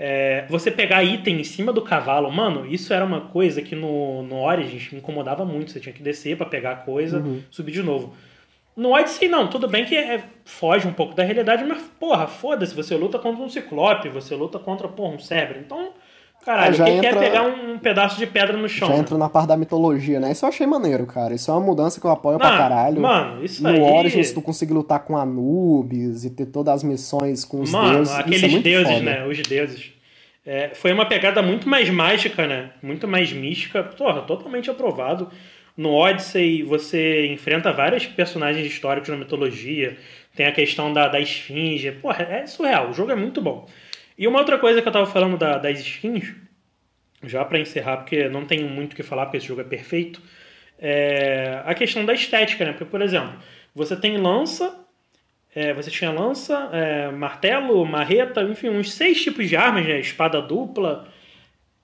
[0.02, 4.22] É, você pegar item em cima do cavalo, mano, isso era uma coisa que no,
[4.22, 5.70] no Origins me incomodava muito.
[5.70, 7.42] Você tinha que descer pra pegar a coisa, Uhum.
[7.50, 8.14] subir de novo.
[8.74, 12.74] No Odyssey, não, tudo bem que é- foge um pouco da realidade, mas, porra, foda-se,
[12.74, 15.58] você luta contra um ciclope, você luta contra, porra, um cérebro.
[15.60, 15.90] Então,
[16.44, 18.88] caralho, Ah, já o que que entra- é pegar um, pedaço de pedra no chão?
[18.88, 19.00] Já né?
[19.00, 20.32] entra na parte da mitologia, né?
[20.32, 21.34] Isso eu achei maneiro, cara.
[21.34, 23.00] Isso é uma mudança que eu apoio pra Não, caralho.
[23.00, 23.80] Mano, isso no aí...
[23.80, 28.14] Origins, tu conseguir lutar com Anubis e ter todas as missões com os Mano, deuses.
[28.14, 29.04] aqueles isso é muito deuses, foda.
[29.04, 29.26] né?
[29.26, 29.92] Os deuses.
[30.46, 32.70] É, foi uma pegada muito mais mágica, né?
[32.82, 33.82] Muito mais mística.
[33.84, 35.28] Porra, totalmente aprovado.
[35.76, 39.96] No Odyssey, você enfrenta vários personagens históricos na mitologia.
[40.34, 41.90] Tem a questão da, da esfinge.
[41.92, 42.90] Porra, é surreal.
[42.90, 43.66] O jogo é muito bom.
[44.20, 46.34] E uma outra coisa que eu tava falando da- das skins,
[47.24, 50.20] já pra encerrar, porque não tenho muito o que falar, porque esse jogo é perfeito,
[50.78, 52.72] é a questão da estética, né?
[52.72, 53.32] Porque, por exemplo,
[53.74, 54.78] você tem lança,
[55.54, 59.98] é, você tinha lança, é, martelo, marreta, enfim, uns seis tipos de armas, né?
[59.98, 61.08] Espada dupla.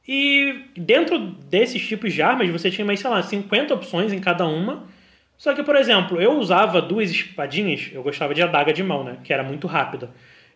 [0.07, 4.47] E dentro desses tipos de armas, você tinha mais, sei lá, 50 opções em cada
[4.47, 4.87] uma.
[5.39, 9.17] Só que, por exemplo, eu usava duas espadinhas, eu gostava de adaga de mão, né?
[9.25, 10.11] Que era muito rápida.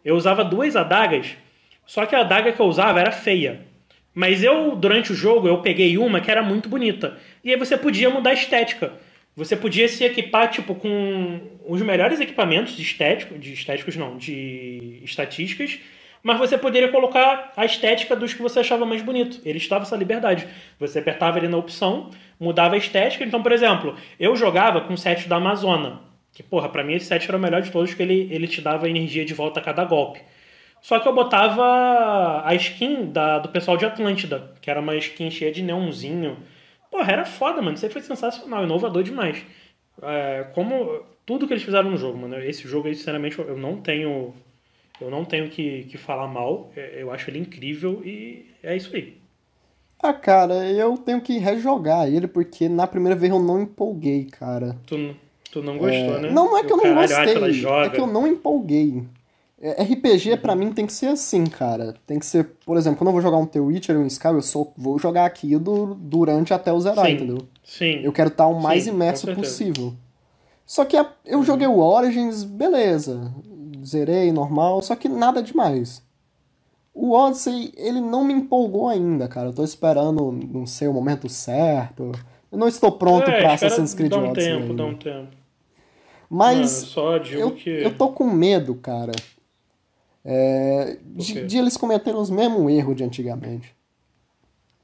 [0.05, 1.37] Eu usava duas adagas,
[1.91, 3.63] só que a adaga que eu usava era feia.
[4.15, 7.19] Mas eu, durante o jogo, eu peguei uma que era muito bonita.
[7.43, 8.93] E aí você podia mudar a estética.
[9.35, 15.01] Você podia se equipar, tipo, com os melhores equipamentos de estético, de estéticos não, de
[15.03, 15.81] estatísticas,
[16.23, 19.41] mas você poderia colocar a estética dos que você achava mais bonito.
[19.45, 20.47] Ele estava essa liberdade.
[20.79, 23.25] Você apertava ali na opção, mudava a estética.
[23.25, 26.03] Então, por exemplo, eu jogava com o set da Amazona.
[26.33, 28.61] Que, porra, pra mim esse set era o melhor de todos, porque ele, ele te
[28.61, 30.21] dava energia de volta a cada golpe.
[30.83, 35.31] Só que eu botava a skin da, do pessoal de Atlântida, que era uma skin
[35.31, 36.37] cheia de neonzinho.
[36.91, 37.75] Porra, era foda, mano.
[37.77, 39.45] Isso aí foi sensacional, inovador demais.
[40.03, 42.39] É, como tudo que eles fizeram no jogo, mano.
[42.39, 44.35] Esse jogo aí, sinceramente, eu não tenho.
[45.01, 46.71] Eu não tenho que, que falar mal.
[46.77, 49.19] É, Eu acho ele incrível e é isso aí.
[50.03, 54.77] Ah, cara, eu tenho que rejogar ele, porque na primeira vez eu não empolguei, cara.
[54.87, 55.15] Tu,
[55.53, 56.31] tu não gostou, É, né?
[56.31, 59.05] Não, não é que eu não Caralho, gostei, é que eu não empolguei.
[59.61, 61.95] É, RPG pra mim tem que ser assim, cara.
[62.07, 64.29] Tem que ser, por exemplo, quando eu vou jogar um The Witcher ou um Sky,
[64.29, 67.13] eu só vou jogar aquilo durante até eu zerar, Sim.
[67.13, 67.39] entendeu?
[67.63, 68.01] Sim.
[68.03, 69.93] Eu quero estar o mais Sim, imerso possível.
[70.65, 73.31] Só que a- eu joguei o Origins, beleza.
[73.85, 76.03] Zerei, normal, só que nada demais.
[76.95, 79.49] O Odyssey, ele não me empolgou ainda, cara.
[79.49, 82.13] Eu tô esperando, não sei, o momento certo.
[82.51, 84.75] Eu não estou pronto é, pra Assassin's Creed Dá um Odyssey tempo, ainda.
[84.75, 85.37] dá um tempo.
[86.29, 87.69] Mas Mano, eu, que.
[87.71, 89.13] eu tô com medo, cara,
[90.25, 93.75] é, de, de eles cometerem os mesmos erros de antigamente.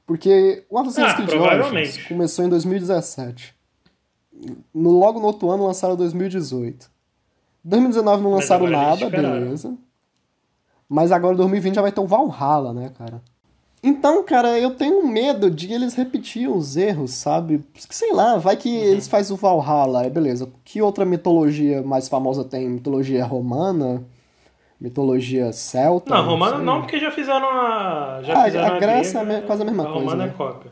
[0.05, 1.41] Porque o Assassin's Ah, Creed.
[1.41, 3.53] Origins começou em 2017.
[4.73, 6.89] No, logo no outro ano lançaram 2018.
[7.63, 9.75] 2019 não lançaram nada, beleza.
[10.87, 13.21] Mas agora em 2020 já vai ter o Valhalla, né, cara?
[13.83, 17.63] Então, cara, eu tenho medo de eles repetirem os erros, sabe?
[17.89, 18.83] Sei lá, vai que Uhum.
[18.83, 20.49] eles fazem o Valhalla, é beleza.
[20.63, 22.69] Que outra mitologia mais famosa tem?
[22.69, 24.03] Mitologia romana?
[24.79, 26.13] Mitologia celta?
[26.13, 26.65] Não, romana sei.
[26.65, 28.19] não, porque já fizeram a.
[28.23, 30.31] Já Ah, fizeram a Grécia é quase a mesma coisa, romana né?
[30.33, 30.71] é cópia.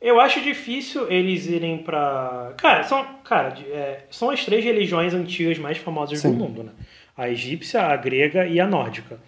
[0.00, 2.52] Eu acho difícil eles irem pra.
[2.56, 6.30] Cara, são, cara, é, são as três religiões antigas mais famosas Sim.
[6.32, 6.70] do mundo, né?
[7.16, 9.18] A egípcia, a grega e a nórdica.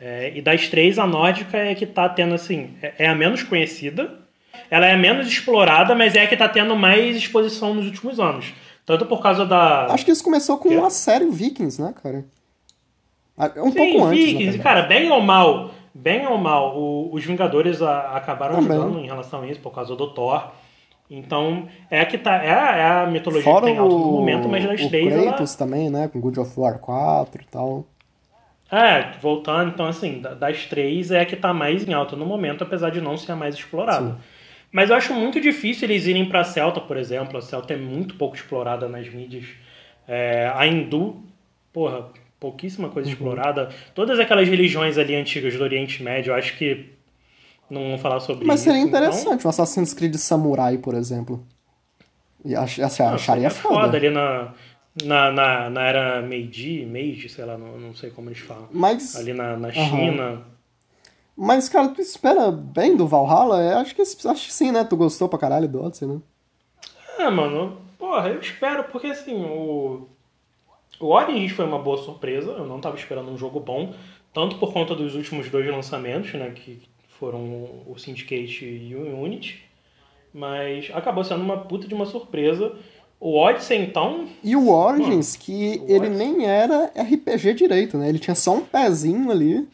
[0.00, 3.42] É, e das três, a nórdica é que tá tendo, assim, é, é a menos
[3.42, 4.18] conhecida,
[4.70, 8.18] ela é a menos explorada, mas é a que tá tendo mais exposição nos últimos
[8.18, 8.54] anos.
[8.86, 9.84] Tanto por causa da.
[9.92, 10.76] Acho que isso começou com Que?
[10.76, 12.24] a série Vikings, né, cara?
[13.42, 17.80] Ah, Um Sim, pouco antes, cara, bem ou mal, bem ou mal, o- os Vingadores
[17.80, 18.72] a- acabaram Também.
[18.78, 20.48] ajudando em relação a isso, por causa do Thor.
[21.10, 22.36] Então, é a que tá.
[22.44, 25.12] É, a- é a mitologia Fora que tem alto no momento, mas das o três
[25.12, 25.22] ela.
[25.24, 26.06] Kratos também, né?
[26.08, 27.84] Com God of War 4 e tal.
[28.70, 32.24] É, voltando, então assim, da- das três é a que tá mais em alta no
[32.24, 34.10] momento, apesar de não ser a mais explorada.
[34.10, 34.14] Sim.
[34.70, 37.36] Mas eu acho muito difícil eles irem pra Celta, por exemplo.
[37.38, 39.46] A Celta é muito pouco explorada nas mídias.
[40.06, 41.16] É, a Hindu,
[41.72, 42.06] porra,
[42.40, 43.12] pouquíssima coisa Uhum.
[43.14, 43.68] explorada.
[43.94, 46.86] Todas aquelas religiões ali antigas do Oriente Médio, eu acho que
[47.70, 48.64] não vamos falar sobre Mas isso.
[48.70, 51.44] seria então- interessante um Assassin's Creed Samurai, por exemplo.
[52.44, 53.96] E ach, ach- Não, acharia seria foda foda.
[53.98, 54.54] ali na,
[55.04, 58.66] na, na, na era Meiji, Meiji, sei lá, não, não sei como eles falam.
[58.72, 60.42] Mas, Ali na, na China.
[61.36, 63.62] mas, cara, tu espera bem do Valhalla?
[63.62, 64.82] É, acho, que, acho que sim, né?
[64.84, 66.18] Tu gostou pra caralho do Odyssey, né?
[67.18, 70.08] É, mano, porra, eu espero, porque assim, o.
[71.00, 73.94] O Origins foi uma boa surpresa, eu não tava esperando um jogo bom,
[74.34, 76.78] tanto por conta dos últimos dois lançamentos, né, que
[77.18, 77.38] foram
[77.86, 79.62] o Syndicate e o Unity,
[80.32, 82.72] mas acabou sendo uma puta de uma surpresa.
[83.18, 88.08] O Odyssey, então, E o Origins, que o ele Odyssey- nem era RPG direito, né?
[88.08, 89.68] Ele tinha só um pezinho ali.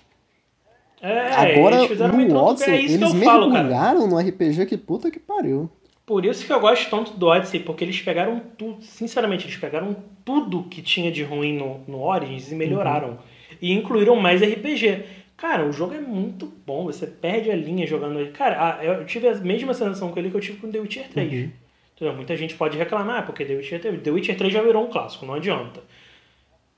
[1.01, 5.21] é, Agora, eles no Odyssey, é eles eu falo, mergulharam no RPG que puta que
[5.21, 5.71] pariu.
[6.07, 9.97] Por isso que eu gosto tanto do Odyssey, porque eles pegaram tudo, sinceramente, eles pegaram
[10.25, 13.19] tudo que tinha de ruim no, no Origins e melhoraram.
[13.61, 15.03] E incluíram mais RPG.
[15.37, 18.31] Cara, o jogo é muito bom, você perde a linha jogando ele.
[18.31, 21.33] Cara, eu tive a mesma sensação com ele que eu tive com The Witcher 3.
[21.33, 21.51] Uhum.
[21.97, 22.15] Entendeu?
[22.15, 25.27] Muita gente pode reclamar, porque The Witcher, 3, The Witcher 3 já virou um clássico,
[25.27, 25.83] não adianta.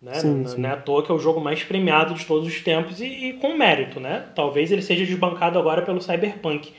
[0.00, 0.14] Né?
[0.14, 0.60] Sim, sim.
[0.60, 3.06] não é à toa que é o jogo mais premiado de todos os tempos e,
[3.06, 4.26] e com mérito, né?
[4.34, 6.72] Talvez ele seja desbancado agora pelo Cyberpunk.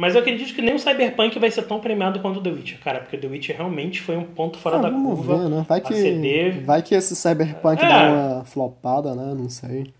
[0.00, 2.78] Mas eu acredito que nem o Cyberpunk vai ser tão premiado quanto o The Witcher,
[2.78, 5.38] cara, porque o The Witcher realmente foi um ponto fora Ah, da vamos curva.
[5.38, 5.66] ver, né?
[5.68, 6.50] Vai que, CD.
[6.64, 7.88] vai que esse Cyberpunk É.
[7.88, 9.34] dá uma flopada, né?
[9.36, 9.92] Não sei.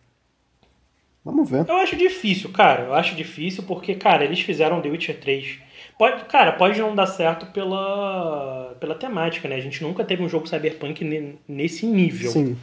[1.24, 1.64] Vamos ver.
[1.68, 2.84] Eu acho difícil, cara.
[2.84, 5.58] Eu acho difícil porque, cara, eles fizeram The Witcher 3.
[5.98, 9.56] Pode, cara, pode não dar certo pela, pela temática, né?
[9.56, 12.30] A gente nunca teve um jogo Cyberpunk ne- nesse nível.
[12.30, 12.56] Sim.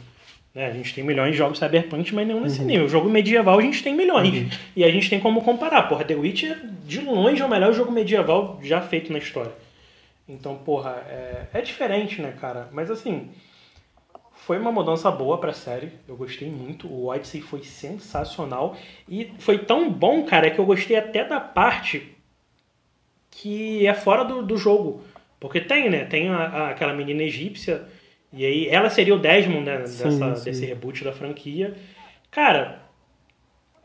[0.56, 0.66] Né?
[0.66, 2.88] A gente tem milhões de jogos Cyberpunk, mas não nesse nível.
[2.88, 4.52] Jogo medieval a gente tem milhões.
[4.74, 5.82] E a gente tem como comparar.
[5.84, 9.52] Porra, The Witcher, de longe, é o melhor jogo medieval já feito na história.
[10.28, 12.68] Então, porra, é, é diferente, né, cara?
[12.72, 13.28] Mas assim,
[14.34, 15.90] foi uma mudança boa pra série.
[16.08, 16.88] Eu gostei muito.
[16.88, 18.76] O Odyssey foi sensacional.
[19.08, 22.12] E foi tão bom, cara, que eu gostei até da parte
[23.30, 25.02] que é fora do, do jogo.
[25.38, 26.04] Porque tem, né?
[26.06, 27.84] Tem a- a- aquela menina egípcia.
[28.36, 29.78] E aí, ela seria o Desmond, né?
[29.78, 30.44] Dessa, sim.
[30.44, 31.74] desse reboot da franquia.
[32.30, 32.82] Cara,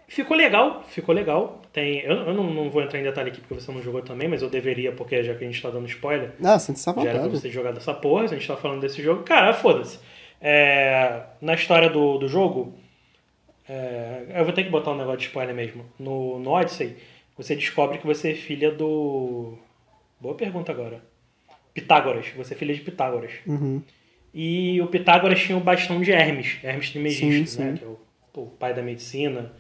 [0.07, 0.83] ficou legal.
[0.89, 1.61] Ficou legal.
[1.71, 4.27] Tem, eu, eu não, não vou entrar em detalhe aqui porque você não jogou também,
[4.27, 6.31] mas eu deveria, porque já que a gente tá dando spoiler.
[6.43, 7.37] Ah, sente-se à Já era pra vontade.
[7.37, 9.23] você ter jogado essa porra, se a gente tá falando desse jogo.
[9.23, 9.99] Cara, foda-se.
[10.41, 12.73] É, na história do, do jogo,
[13.69, 15.85] é, eu vou ter que botar um negócio de spoiler mesmo.
[15.97, 16.97] No, no Odyssey,
[17.37, 19.57] você descobre que você é filha do.
[20.19, 21.01] Boa pergunta agora.
[21.73, 22.27] Pitágoras.
[22.35, 23.31] Você é filha de Pitágoras.
[23.47, 23.81] Uhum.
[24.33, 27.75] E o Pitágoras tinha o bastão de Hermes, Hermes Trismegisto, né?
[27.77, 27.99] Que é o,
[28.35, 29.51] o pai da medicina.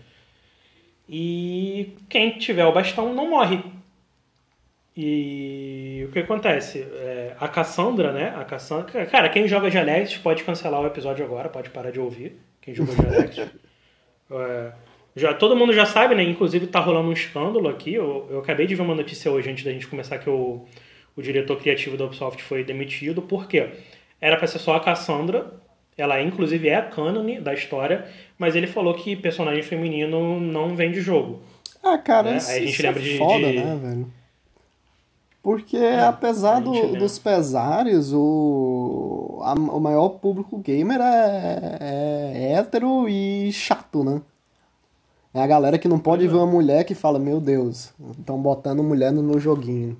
[1.09, 3.61] E quem tiver o bastão não morre.
[4.95, 6.79] E o que acontece?
[6.79, 8.33] É, a Cassandra, né?
[8.37, 9.05] A Cassandra.
[9.05, 12.37] Cara, quem joga Dialects pode cancelar o episódio agora, pode parar de ouvir.
[12.61, 13.49] Quem jogou Dialects.
[14.33, 14.71] É,
[15.13, 16.23] já, todo mundo já sabe, né?
[16.23, 17.93] Inclusive tá rolando um escândalo aqui.
[17.93, 20.65] Eu, eu acabei de ver uma notícia hoje antes da gente começar que o,
[21.17, 23.21] o diretor criativo da Ubisoft foi demitido.
[23.21, 23.71] Por quê?
[24.21, 25.51] Era pra ser só a Cassandra.
[25.97, 28.05] Ela, inclusive, é a cânone da história.
[28.37, 31.39] Mas ele falou que personagem feminino não vem de jogo.
[31.83, 32.37] Ah, cara, Né?
[32.37, 34.07] isso, Aí a gente isso lembra é de- foda, de- né, velho?
[35.43, 42.53] Porque, apesar a gente do- dos pesares, o, a- o maior público gamer é, é
[42.53, 44.21] hétero e chato, né?
[45.33, 46.27] É a galera que não pode é.
[46.27, 49.97] ver uma mulher que fala, meu Deus, estão botando mulher no meu joguinho.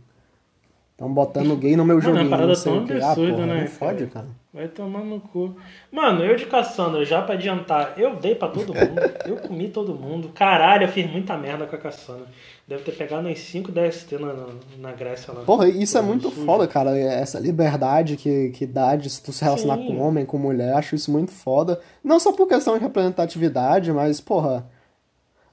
[1.02, 2.98] Estão botando gay no meu Mano, é uma joguinho, parada não tão.
[3.02, 4.28] Ah, absurda, porra, né, não fode, cara?
[4.54, 5.56] Vai tomar no cu.
[5.92, 9.02] Mano, eu de Cassandra, já pra adiantar, eu dei pra todo mundo.
[9.26, 10.30] eu comi todo mundo.
[10.30, 12.28] Caralho, eu fiz muita merda com a Cassandra.
[12.68, 14.46] Deve ter pegado uns 5 DST na, na,
[14.78, 15.42] na Grécia lá.
[15.42, 16.46] Porra, isso é muito Sujo.
[16.46, 16.96] foda, cara.
[16.96, 19.88] Essa liberdade que, que dá de tu se relacionar Sim.
[19.88, 21.80] com homem, com mulher, acho isso muito foda.
[22.04, 24.70] Não só por questão de representatividade, mas, porra,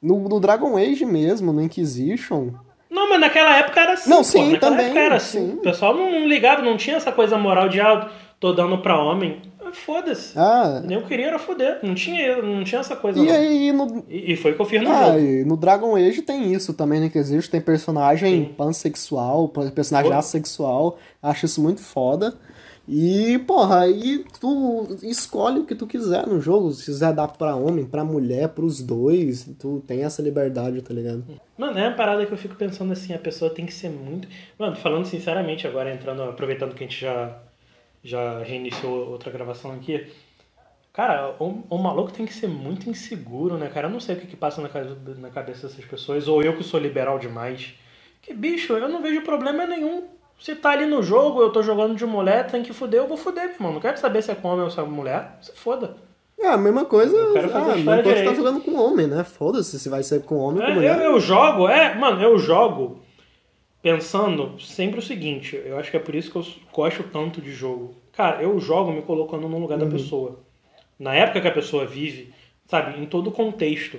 [0.02, 2.50] no, no Dragon Age mesmo, no Inquisition.
[2.90, 4.10] Não, mas naquela época era assim.
[4.10, 4.24] Não, pô.
[4.24, 5.50] sim, naquela também, época era assim.
[5.50, 5.54] sim.
[5.54, 8.08] O pessoal não, ligava, não tinha essa coisa moral de, ah,
[8.40, 9.40] tô dando pra homem.
[9.70, 10.32] Foda-se.
[10.34, 11.78] Ah, Nem eu queria era foder.
[11.82, 13.18] Não tinha, não tinha essa coisa.
[13.18, 13.34] e não.
[13.34, 14.02] aí no.
[14.08, 15.18] E, e foi o que eu fiz no Ah, jogo.
[15.18, 18.54] e no Dragon Age tem isso também no Inquisition, tem personagem Sim.
[18.56, 20.16] pansexual, personagem Pô.
[20.16, 22.34] assexual, acho isso muito foda.
[22.90, 26.72] E, porra, aí tu escolhe o que tu quiser no jogo.
[26.72, 31.22] Se quiser dar pra homem, pra mulher, pros dois, tu tem essa liberdade, tá ligado?
[31.58, 34.26] Mano, é uma parada que eu fico pensando assim, a pessoa tem que ser muito.
[34.58, 37.38] Mano, falando sinceramente agora, entrando, aproveitando que a gente já,
[38.02, 40.06] já reiniciou outra gravação aqui.
[40.90, 43.88] Cara, o, o maluco tem que ser muito inseguro, né, cara?
[43.88, 44.68] Eu não sei o que, que passa na,
[45.18, 47.74] na cabeça dessas pessoas, ou eu que sou liberal demais.
[48.22, 51.96] Que bicho, eu não vejo problema nenhum se tá ali no jogo, eu tô jogando
[51.96, 53.72] de mulher, tem que fuder, eu vou fuder, meu irmão.
[53.72, 55.38] Não quero saber se é com homem ou se é mulher.
[55.40, 55.96] Se foda.
[56.38, 57.16] É, a mesma coisa.
[57.16, 58.34] Eu quero fazer ah, coisa tá direito.
[58.36, 59.24] jogando com homem, né?
[59.24, 60.96] Foda-se se vai ser com homem ou com É, mulher.
[60.98, 63.00] eu, eu jogo, é, mano, eu jogo
[63.82, 67.52] pensando sempre o seguinte, eu acho que é por isso que eu gosto tanto de
[67.52, 67.94] jogo.
[68.12, 70.40] Cara, eu jogo me colocando no lugar da pessoa.
[70.98, 72.32] Na época que a pessoa vive,
[72.66, 73.98] sabe, em todo o contexto.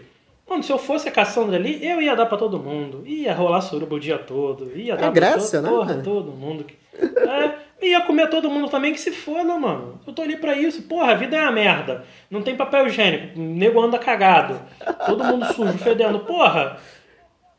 [0.50, 3.04] Mano, se eu fosse a Cassandra ali, eu ia dar pra todo mundo.
[3.06, 4.76] Ia rolar suruba o dia todo.
[4.76, 6.66] Ia dar pra Grécia, todo, né, porra, todo mundo.
[6.97, 10.00] É, ia comer todo mundo também que se foda, mano.
[10.08, 10.82] Eu tô ali pra isso.
[10.84, 12.04] Porra, a vida é uma merda.
[12.32, 13.39] Não tem papel higiênico.
[13.39, 14.60] O nego anda cagado.
[15.06, 16.20] Todo mundo sujo, fedendo.
[16.22, 16.78] Porra,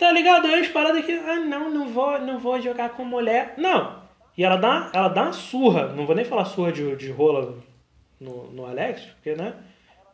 [0.01, 0.47] Tá ligado?
[0.47, 1.13] Aí as paradas que.
[1.13, 3.53] Ah, não, não vou, não vou jogar com mulher.
[3.59, 4.01] Não.
[4.37, 5.89] E ela dá, ela dá uma surra.
[5.89, 7.59] Não vou nem falar surra de, de rola
[8.19, 9.53] no, no Alex, porque, né?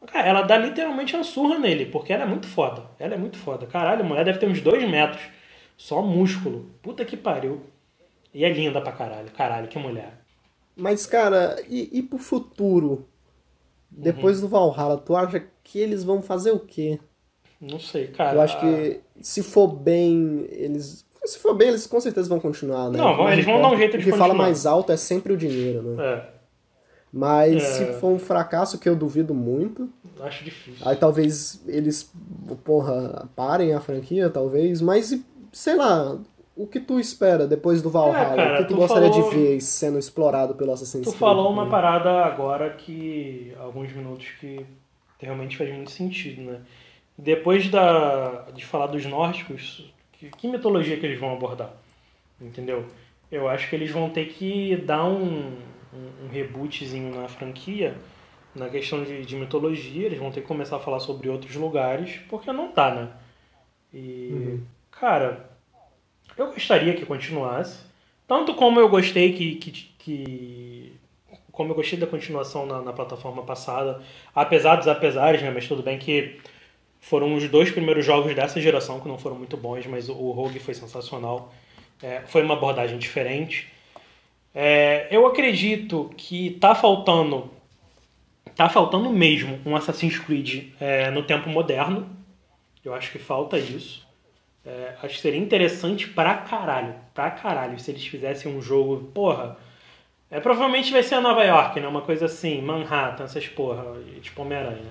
[0.06, 2.84] Cara, ela dá literalmente uma surra nele, porque ela é muito foda.
[2.98, 3.66] Ela é muito foda.
[3.66, 5.22] Caralho, a mulher deve ter uns dois metros.
[5.76, 6.70] Só músculo.
[6.82, 7.60] Puta que pariu.
[8.32, 9.30] E é linda pra caralho.
[9.30, 10.12] Caralho, que mulher.
[10.76, 13.06] Mas, cara, e, e pro futuro?
[13.90, 16.98] Depois do Valhalla, tu acha que eles vão fazer o quê?
[17.60, 18.36] Não sei, cara.
[18.36, 21.06] Eu acho que se for bem, eles.
[21.24, 22.98] Se for bem, eles com certeza vão continuar, né?
[22.98, 25.32] Não, Mas eles vão dar um jeito de O que fala mais alto é sempre
[25.32, 26.04] o dinheiro, né?
[26.04, 26.35] É,
[27.18, 27.58] Mas É.
[27.60, 29.88] se for um fracasso, que eu duvido muito,
[30.20, 30.86] acho difícil.
[30.86, 32.12] aí talvez eles,
[32.62, 34.82] porra, parem a franquia, talvez.
[34.82, 35.18] Mas,
[35.50, 36.18] sei lá,
[36.54, 38.32] o que tu espera depois do Valhalla?
[38.34, 41.10] É, cara, o que tu, tu gostaria falou- de ver sendo explorado pelo Assassin's Tu
[41.10, 41.18] Creed?
[41.18, 43.50] falou uma parada agora que.
[43.58, 44.66] alguns minutos que
[45.18, 46.60] realmente faz muito sentido, né?
[47.16, 51.72] Depois da, de falar dos nórdicos, que, que mitologia que eles vão abordar?
[52.38, 52.84] Entendeu?
[53.32, 55.52] Eu acho que eles vão ter que dar um,
[55.96, 57.96] um, um rebootzinho na franquia,
[58.54, 62.20] na questão de, de mitologia, eles vão ter que começar a falar sobre outros lugares,
[62.28, 63.08] porque não tá, né?
[63.92, 64.58] E,
[64.90, 65.50] cara,
[66.36, 67.84] eu gostaria que continuasse.
[68.26, 70.96] Tanto como eu gostei que, que, que
[71.52, 74.02] como eu gostei da continuação na, na plataforma passada,
[74.34, 75.50] apesar dos apesares, né?
[75.50, 76.38] Mas tudo bem que
[77.00, 80.32] foram os dois primeiros jogos dessa geração que não foram muito bons, mas o, o
[80.32, 81.54] Rogue foi sensacional.
[82.02, 83.72] É, foi uma abordagem diferente.
[84.58, 87.50] É, eu acredito que tá faltando,
[88.54, 92.08] tá faltando mesmo um Assassin's Creed é, no tempo moderno.
[92.82, 94.06] Eu acho que falta isso.
[94.64, 99.58] É, acho que seria interessante pra caralho, pra caralho, se eles fizessem um jogo, porra.
[100.30, 101.86] É, provavelmente vai ser Nova York, né?
[101.86, 103.84] Uma coisa assim, Manhattan, essas porra,
[104.22, 104.90] tipo Homem-Aranha.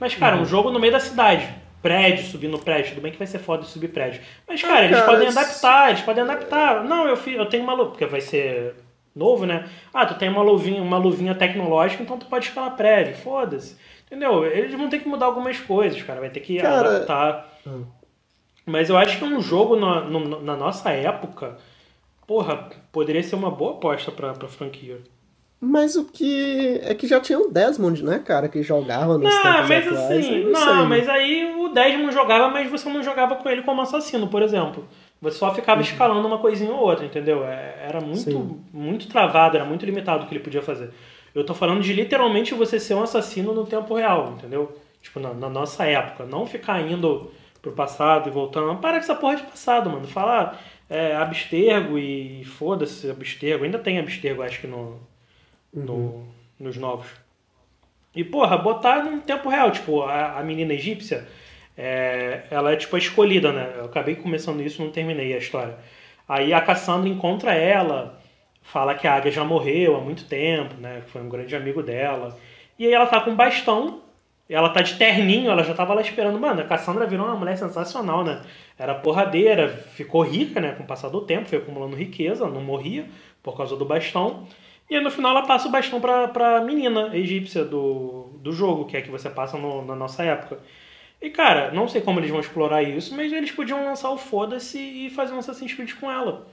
[0.00, 1.48] Mas, cara, um jogo no meio da cidade.
[1.82, 2.90] Prédio, subindo prédio.
[2.94, 4.20] Tudo bem que vai ser foda subir prédio.
[4.46, 6.84] Mas, cara, Ah, eles cara, podem adaptar, eles podem adaptar.
[6.84, 8.74] Não, eu, eu tenho uma luva, porque vai ser
[9.16, 9.68] novo, né?
[9.92, 13.16] Ah, tu tem uma luvinha, uma luvinha tecnológica, então tu pode escalar prédio.
[13.16, 13.76] Foda-se.
[14.06, 14.44] Entendeu?
[14.44, 16.20] Eles vão ter que mudar algumas coisas, cara.
[16.20, 17.48] Vai ter que Cara, adaptar.
[17.66, 17.84] Hum.
[18.66, 21.56] Mas eu acho que um jogo na, no- na nossa época,
[22.26, 24.98] porra, poderia ser uma boa aposta pra, pra franquia.
[25.60, 26.80] Mas o que.
[26.82, 30.10] É que já tinha o Desmond, né, cara, que jogava nos Não, tempos mas atuais.
[30.26, 30.84] assim, não, sei.
[30.86, 34.88] mas aí o Desmond jogava, mas você não jogava com ele como assassino, por exemplo.
[35.20, 37.44] Você só ficava escalando uma coisinha ou outra, entendeu?
[37.44, 38.58] É- Era muito, Sim.
[38.72, 40.90] muito travado, era muito limitado o que ele podia fazer.
[41.34, 44.72] Eu tô falando de literalmente você ser um assassino no tempo real, entendeu?
[45.02, 46.24] Tipo, na, na nossa época.
[46.24, 47.30] Não ficar indo
[47.60, 48.76] pro passado e voltando.
[48.80, 50.06] Para com essa porra de passado, mano.
[50.06, 50.58] Falar
[50.88, 53.64] é, abstergo e foda-se abstergo.
[53.64, 54.98] Ainda tem abstergo, acho que no,
[55.72, 56.26] no-
[56.58, 57.06] nos novos.
[58.14, 59.70] E, porra, botar num tempo real.
[59.70, 61.26] Tipo, a, a menina egípcia,
[61.76, 63.74] é, ela é, tipo, a escolhida, né?
[63.78, 65.76] Eu acabei começando isso, não terminei a história.
[66.28, 68.20] Aí a Cassandra encontra ela,
[68.62, 71.02] fala que a Águia já morreu há muito tempo, né?
[71.06, 72.36] Foi um grande amigo dela.
[72.78, 74.00] E aí ela tá com um bastão,
[74.48, 76.38] ela tá de terninho, ela já tava lá esperando.
[76.38, 78.42] Mano, a Cassandra virou uma mulher sensacional, né?
[78.78, 80.72] Era porradeira, ficou rica, né?
[80.72, 83.06] Com o passar do tempo, foi acumulando riqueza, não morria
[83.42, 84.46] por causa do bastão.
[84.90, 88.86] E aí no final ela passa o bastão pra, pra menina egípcia do, do jogo,
[88.86, 90.58] que é que você passa no- na nossa época.
[91.22, 94.78] E cara, não sei como eles vão explorar isso, mas eles podiam lançar o Foda-se
[94.78, 96.46] e fazer um Assassin's Creed com ela.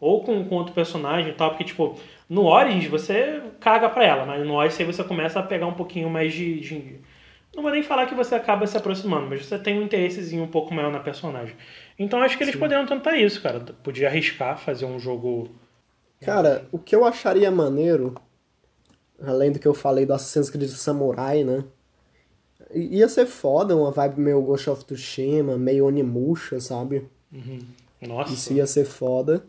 [0.00, 4.26] Ou com, com outro personagem e tal, porque tipo, no Origins você caga pra ela,
[4.26, 6.60] mas no Odyssey você começa a pegar um pouquinho mais de.
[6.60, 7.00] de-
[7.54, 10.48] Não vou nem falar que você acaba se aproximando, mas você tem um interessezinho um
[10.48, 11.54] pouco maior na personagem.
[11.98, 13.60] Então acho que eles poderiam tentar isso, cara.
[13.60, 15.50] Podia arriscar fazer um jogo.
[16.24, 18.14] Cara, o que eu acharia maneiro
[19.22, 21.64] Além do que eu falei do Assassin's Creed Samurai, né?
[22.72, 27.08] Ia ser foda, uma vibe meio Ghost of Tsushima, meio Onimusha, sabe?
[28.00, 29.44] Nossa, Isso ia ser foda.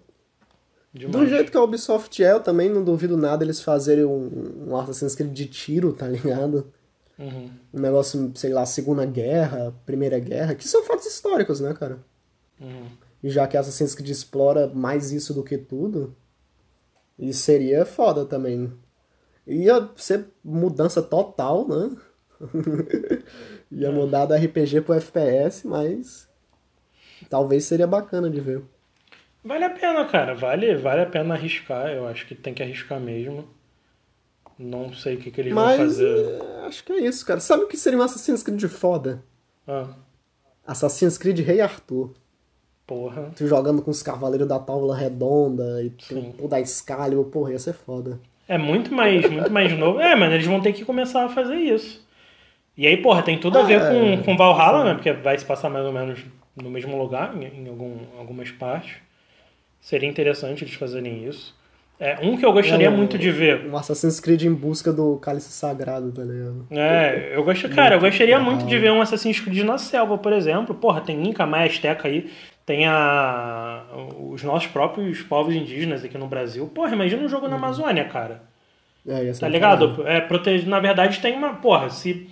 [0.94, 1.16] demais.
[1.16, 4.78] Do jeito que a Ubisoft é, eu também não duvido nada eles fazerem um, um
[4.78, 6.72] Assassin's Creed de tiro, tá ligado?
[7.18, 7.50] Uhum.
[7.74, 11.98] Um negócio, sei lá, Segunda Guerra, Primeira Guerra, que são fatos históricos, né, cara?
[12.62, 12.86] Uhum.
[13.24, 16.16] E já que Assassin's Creed explora mais isso do que tudo,
[17.18, 18.72] isso seria foda também.
[19.48, 21.96] Ia ser mudança total, né?
[23.72, 26.28] Ia mudar do RPG pro FPS, mas
[27.30, 28.64] talvez seria bacana de ver.
[29.44, 30.34] Vale a pena, cara.
[30.34, 31.88] Vale, vale a pena arriscar.
[31.90, 33.48] Eu acho que tem que arriscar mesmo.
[34.58, 36.42] Não sei o que, que eles vão Mas fazer.
[36.42, 37.40] é, acho que é isso, cara.
[37.40, 39.24] Sabe o que seria um Assassin's Creed foda?
[39.68, 39.90] Ah,
[40.66, 42.14] Assassin's Creed Rei Arthur.
[42.86, 43.32] Porra.
[43.36, 46.34] Tu jogando com os Cavaleiros da Távola Redonda e Sim.
[46.34, 48.20] tem o da Excalibur, porra, ia ser foda.
[48.48, 50.00] É muito mais, muito mais novo.
[50.00, 52.06] É, mas eles vão ter que começar a fazer isso.
[52.78, 54.94] E aí, porra, tem tudo a ver É, com, com Valhalla, né?
[54.94, 56.20] Porque vai se passar mais ou menos
[56.56, 58.98] no mesmo lugar, em, em algum, algumas partes.
[59.82, 61.56] Seria interessante eles fazerem isso.
[62.00, 63.66] É, um que eu gostaria É, o- muito de ver.
[63.68, 66.66] Um Assassin's Creed em busca do cálice sagrado, tá ligado?
[66.70, 70.34] É, eu gosto, cara, eu gostaria muito de ver um Assassin's Creed na selva, por
[70.34, 70.76] exemplo.
[70.76, 72.30] Porra, tem Inca, Maia, Azteca aí,
[72.66, 73.84] tem a
[74.20, 76.68] os nossos próprios povos indígenas aqui no Brasil.
[76.68, 78.42] Porra, imagina um jogo na Amazônia, cara.
[79.08, 80.08] É, Tá do ligado?
[80.08, 82.28] É, protege, na verdade tem uma, porra, se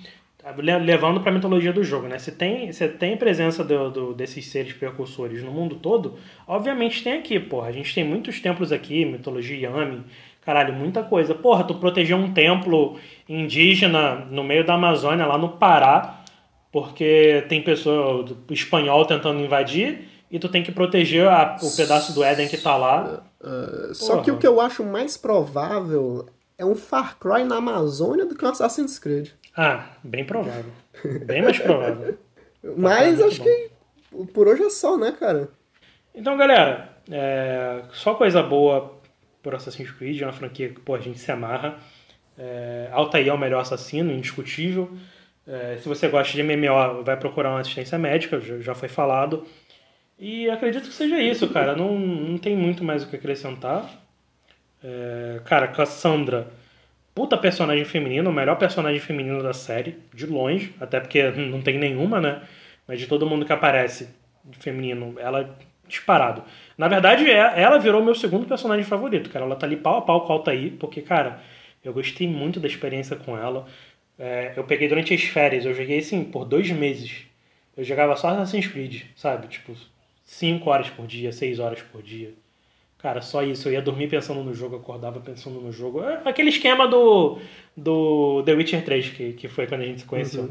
[0.58, 2.18] le- levando pra mitologia do jogo, né?
[2.18, 6.18] Se tem, se tem presença do, do- desses seres precursores no mundo todo,
[6.48, 7.68] obviamente tem aqui, porra.
[7.68, 10.02] A gente tem muitos templos aqui, mitologia Yami,
[10.42, 11.36] caralho, muita coisa.
[11.36, 12.98] Porra, tu proteger um templo
[13.30, 16.22] indígena no meio da Amazônia, lá no Pará,
[16.72, 22.12] porque tem pessoa do espanhol tentando invadir e tu tem que proteger a- o pedaço
[22.14, 23.24] do Éden que tá lá.
[23.94, 26.26] Só que o que eu acho mais provável
[26.58, 29.30] é um Far Cry na Amazônia do que um Assassin's Creed.
[29.56, 30.72] Ah, bem provável.
[31.26, 32.18] Bem mais provável.
[32.76, 33.44] Mas acho bom.
[33.44, 33.70] que
[34.34, 35.50] por hoje é só, né, cara?
[36.16, 38.98] Então, galera, é, só coisa boa
[39.44, 41.78] por Assassin's Creed, é uma franquia que pô, a gente se amarra.
[42.38, 44.90] É, Altair é o melhor assassino, indiscutível.
[45.46, 49.46] É, se você gosta de MMO, vai procurar uma assistência médica, já foi falado.
[50.26, 51.76] E acredito que seja isso, cara.
[51.76, 53.90] Não, não tem muito mais o que acrescentar.
[54.84, 56.48] É, cara, Cassandra,
[57.16, 61.78] puta personagem feminino, o melhor personagem feminino da série, de longe, até porque não tem
[61.78, 62.42] nenhuma, né?
[62.88, 64.10] Mas de todo mundo que aparece
[64.60, 65.50] feminino, ela é
[65.88, 66.44] disparado.
[66.78, 69.46] Na verdade, é- ela virou meu segundo personagem favorito, cara.
[69.46, 71.42] Ela tá ali pau a pau com a Altair, porque, cara,
[71.84, 73.68] eu gostei muito da experiência com ela.
[74.20, 77.26] É, eu peguei durante as férias, eu joguei assim por dois meses.
[77.78, 79.48] Eu jogava só Assassin's Creed, sabe?
[79.48, 79.76] Tipo,
[80.34, 82.34] 5 horas por dia, 6 horas por dia.
[82.98, 83.68] Cara, só isso.
[83.68, 86.04] Eu ia dormir pensando no jogo, acordava pensando no jogo.
[86.04, 87.38] É aquele esquema do,
[87.78, 90.50] do The Witcher 3, que, que foi quando a gente se conheceu.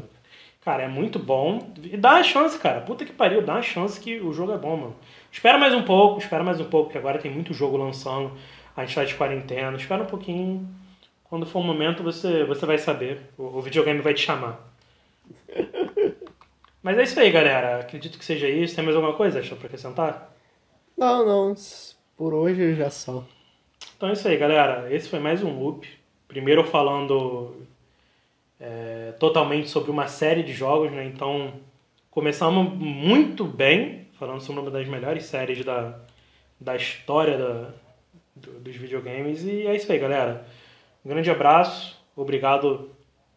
[0.63, 1.73] Cara, é muito bom.
[1.83, 2.79] E dá uma chance, cara.
[2.79, 4.95] Puta que pariu, dá uma chance que o jogo é bom, mano.
[5.29, 8.31] Espera mais um pouco, espera mais um pouco, que agora tem muito jogo lançando.
[8.77, 9.75] A gente tá de quarentena.
[9.75, 10.65] Espera um pouquinho.
[11.25, 13.19] Quando for o momento, você, você vai saber.
[13.37, 14.71] O, o videogame vai te chamar.
[16.83, 17.79] Mas é isso aí, galera.
[17.79, 18.75] Acredito que seja isso.
[18.75, 20.31] Tem mais alguma coisa, Deixa pra acrescentar?
[20.97, 21.55] Não, não.
[22.17, 23.23] Por hoje já só.
[23.97, 24.93] Então é isso aí, galera.
[24.93, 25.87] Esse foi mais um loop.
[26.27, 27.55] Primeiro falando
[28.59, 31.05] é, totalmente sobre uma série de jogos, né?
[31.05, 31.53] Então
[32.11, 35.99] começamos muito bem, falando sobre uma das melhores séries da,
[36.59, 37.71] da história da,
[38.35, 39.43] do- dos videogames.
[39.43, 40.45] E é isso aí, galera.
[41.05, 41.99] Um grande abraço.
[42.15, 42.91] Obrigado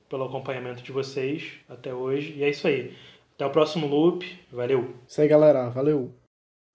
[0.08, 2.34] pelo acompanhamento de vocês até hoje.
[2.36, 2.94] E é isso aí.
[3.36, 4.26] Até o próximo loop.
[4.50, 4.94] Valeu!
[5.06, 5.68] Isso aí, galera.
[5.68, 6.10] Valeu.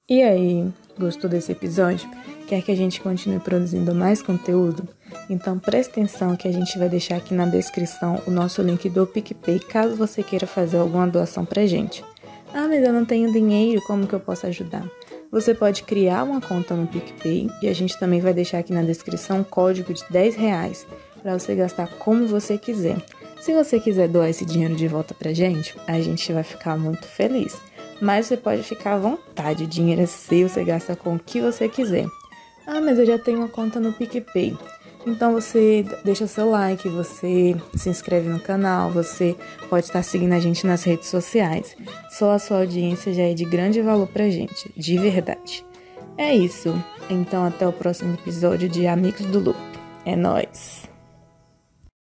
[0.08, 2.08] E aí, gostou desse episódio?
[2.48, 4.88] Quer que a gente continue produzindo mais conteúdo?
[5.28, 9.08] Então preste atenção que a gente vai deixar aqui na descrição o nosso link do
[9.08, 12.06] PicPay caso você queira fazer alguma doação pra gente.
[12.54, 14.86] Ah, mas eu não tenho dinheiro, como que eu posso ajudar?
[15.32, 18.84] Você pode criar uma conta no PicPay e a gente também vai deixar aqui na
[18.84, 20.86] descrição um código de 10 reais
[21.24, 22.98] para você gastar como você quiser.
[23.42, 27.08] Se você quiser doar esse dinheiro de volta pra gente, a gente vai ficar muito
[27.08, 27.60] feliz.
[28.00, 31.42] Mas você pode ficar à vontade, o dinheiro é seu, você gasta com o que
[31.42, 32.06] você quiser.
[32.68, 34.56] Ah, mas eu já tenho uma conta no PicPay.
[35.08, 39.36] Então você deixa seu like, você se inscreve no canal, você
[39.68, 41.76] pode estar seguindo a gente nas redes sociais.
[42.12, 45.66] Só a sua audiência já é de grande valor pra gente, de verdade.
[46.16, 46.76] É isso.
[47.10, 49.60] Então até o próximo episódio de Amigos do Loop.
[50.06, 50.81] É nóis!